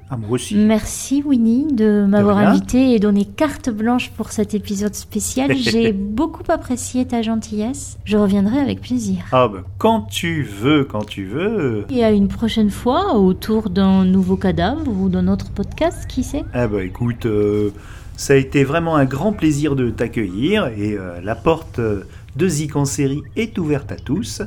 Ah, 0.08 0.16
moi 0.16 0.30
aussi. 0.30 0.54
Merci 0.54 1.22
Winnie 1.24 1.66
de 1.72 2.06
m'avoir 2.08 2.38
invité 2.38 2.92
et 2.92 3.00
donné 3.00 3.24
carte 3.24 3.70
blanche 3.70 4.10
pour 4.16 4.30
cet 4.30 4.54
épisode 4.54 4.94
spécial. 4.94 5.56
J'ai 5.56 5.92
beaucoup 5.92 6.44
apprécié 6.48 7.06
ta 7.06 7.22
gentillesse. 7.22 7.98
Je 8.04 8.16
reviendrai 8.16 8.58
avec 8.58 8.80
plaisir. 8.80 9.18
Ah 9.32 9.48
bah, 9.48 9.62
quand 9.78 10.02
tu 10.02 10.42
veux, 10.42 10.84
quand 10.84 11.04
tu 11.04 11.24
veux. 11.24 11.86
Et 11.90 12.04
à 12.04 12.10
une 12.12 12.28
prochaine 12.28 12.70
fois 12.70 13.16
autour 13.16 13.70
d'un 13.70 14.04
nouveau 14.04 14.36
cadavre 14.36 14.88
ou 14.88 15.08
d'un 15.08 15.26
autre 15.26 15.50
podcast, 15.50 16.06
qui 16.08 16.22
sait? 16.22 16.44
Ah 16.52 16.68
bah 16.68 16.84
écoute, 16.84 17.26
euh, 17.26 17.70
ça 18.16 18.34
a 18.34 18.36
été 18.36 18.62
vraiment 18.62 18.94
un 18.96 19.06
grand 19.06 19.32
plaisir 19.32 19.74
de 19.74 19.90
t'accueillir 19.90 20.66
et 20.68 20.96
euh, 20.96 21.20
la 21.20 21.34
porte 21.34 21.80
de 21.80 22.48
Zik 22.48 22.76
en 22.76 22.84
série 22.84 23.22
est 23.34 23.58
ouverte 23.58 23.90
à 23.90 23.96
tous. 23.96 24.42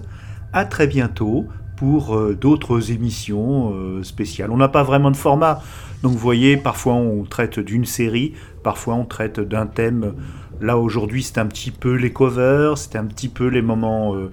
À 0.53 0.65
très 0.65 0.87
bientôt 0.87 1.47
pour 1.79 2.13
euh, 2.13 2.35
d'autres 2.35 2.91
émissions 2.91 3.73
euh, 3.73 4.03
spéciales. 4.03 4.51
On 4.51 4.57
n'a 4.57 4.67
pas 4.67 4.83
vraiment 4.83 5.11
de 5.11 5.15
format, 5.15 5.61
donc 6.03 6.11
vous 6.11 6.17
voyez, 6.17 6.57
parfois 6.57 6.93
on 6.95 7.23
traite 7.23 7.57
d'une 7.57 7.85
série, 7.85 8.33
parfois 8.63 8.95
on 8.95 9.05
traite 9.05 9.39
d'un 9.39 9.65
thème. 9.65 10.13
Là 10.59 10.77
aujourd'hui 10.77 11.23
c'est 11.23 11.37
un 11.37 11.45
petit 11.45 11.71
peu 11.71 11.93
les 11.93 12.11
covers, 12.11 12.77
c'était 12.77 12.97
un 12.97 13.05
petit 13.05 13.29
peu 13.29 13.47
les 13.47 13.61
moments 13.61 14.13
euh, 14.13 14.29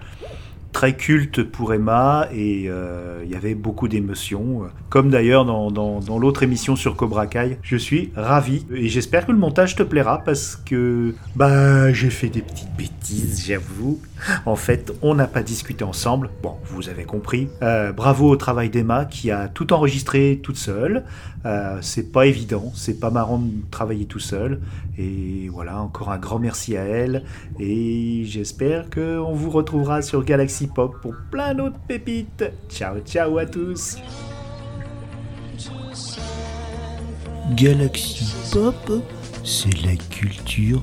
très 0.76 0.94
cultes 0.94 1.42
pour 1.42 1.72
Emma 1.72 2.28
et 2.34 2.66
euh, 2.68 3.22
il 3.24 3.30
y 3.30 3.34
avait 3.34 3.54
beaucoup 3.54 3.88
d'émotions. 3.88 4.64
Comme 4.90 5.08
d'ailleurs 5.08 5.46
dans, 5.46 5.70
dans- 5.70 6.00
dans 6.00 6.18
l'autre 6.18 6.42
émission 6.42 6.76
sur 6.76 6.96
Cobra 6.96 7.26
Kai. 7.26 7.56
Je 7.62 7.78
suis 7.78 8.12
ravi 8.14 8.66
et 8.70 8.88
j'espère 8.90 9.24
que 9.24 9.32
le 9.32 9.38
montage 9.38 9.74
te 9.74 9.82
plaira 9.82 10.22
parce 10.22 10.54
que 10.54 11.14
bah 11.34 11.90
j'ai 11.94 12.10
fait 12.10 12.28
des 12.28 12.42
petites 12.42 12.76
bêtises, 12.76 13.46
j'avoue. 13.46 14.00
En 14.44 14.56
fait, 14.56 14.92
on 15.00 15.14
n'a 15.14 15.26
pas 15.26 15.42
discuté 15.42 15.82
ensemble. 15.82 16.28
Bon, 16.42 16.56
vous 16.66 16.90
avez 16.90 17.04
compris. 17.04 17.48
Euh, 17.62 17.92
bravo 17.92 18.28
au 18.28 18.36
travail 18.36 18.68
d'Emma 18.68 19.06
qui 19.06 19.30
a 19.30 19.48
tout 19.48 19.72
enregistré 19.72 20.40
toute 20.42 20.56
seule. 20.58 21.04
Euh, 21.46 21.78
c'est 21.80 22.12
pas 22.12 22.26
évident, 22.26 22.70
c'est 22.74 22.98
pas 23.00 23.10
marrant 23.10 23.38
de 23.38 23.50
travailler 23.70 24.04
tout 24.04 24.18
seul. 24.18 24.60
Et 24.98 25.48
voilà, 25.52 25.80
encore 25.80 26.10
un 26.10 26.18
grand 26.18 26.38
merci 26.38 26.76
à 26.76 26.82
elle. 26.84 27.24
Et 27.58 28.22
j'espère 28.24 28.88
qu'on 28.88 29.32
vous 29.32 29.50
retrouvera 29.50 30.02
sur 30.02 30.24
Galaxy 30.24 30.68
Pop 30.68 30.96
pour 31.02 31.14
plein 31.30 31.54
d'autres 31.54 31.78
pépites. 31.86 32.44
Ciao, 32.68 32.98
ciao 33.00 33.36
à 33.38 33.46
tous. 33.46 33.98
Galaxy 37.54 38.34
Pop, 38.52 39.02
c'est 39.44 39.84
la 39.84 39.96
culture 40.10 40.82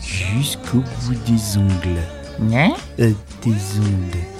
jusqu'au 0.00 0.78
bout 0.78 1.14
des 1.26 1.56
ongles. 1.56 2.52
Hein? 2.52 2.74
Euh, 2.98 3.12
des 3.42 3.78
ondes. 3.78 4.31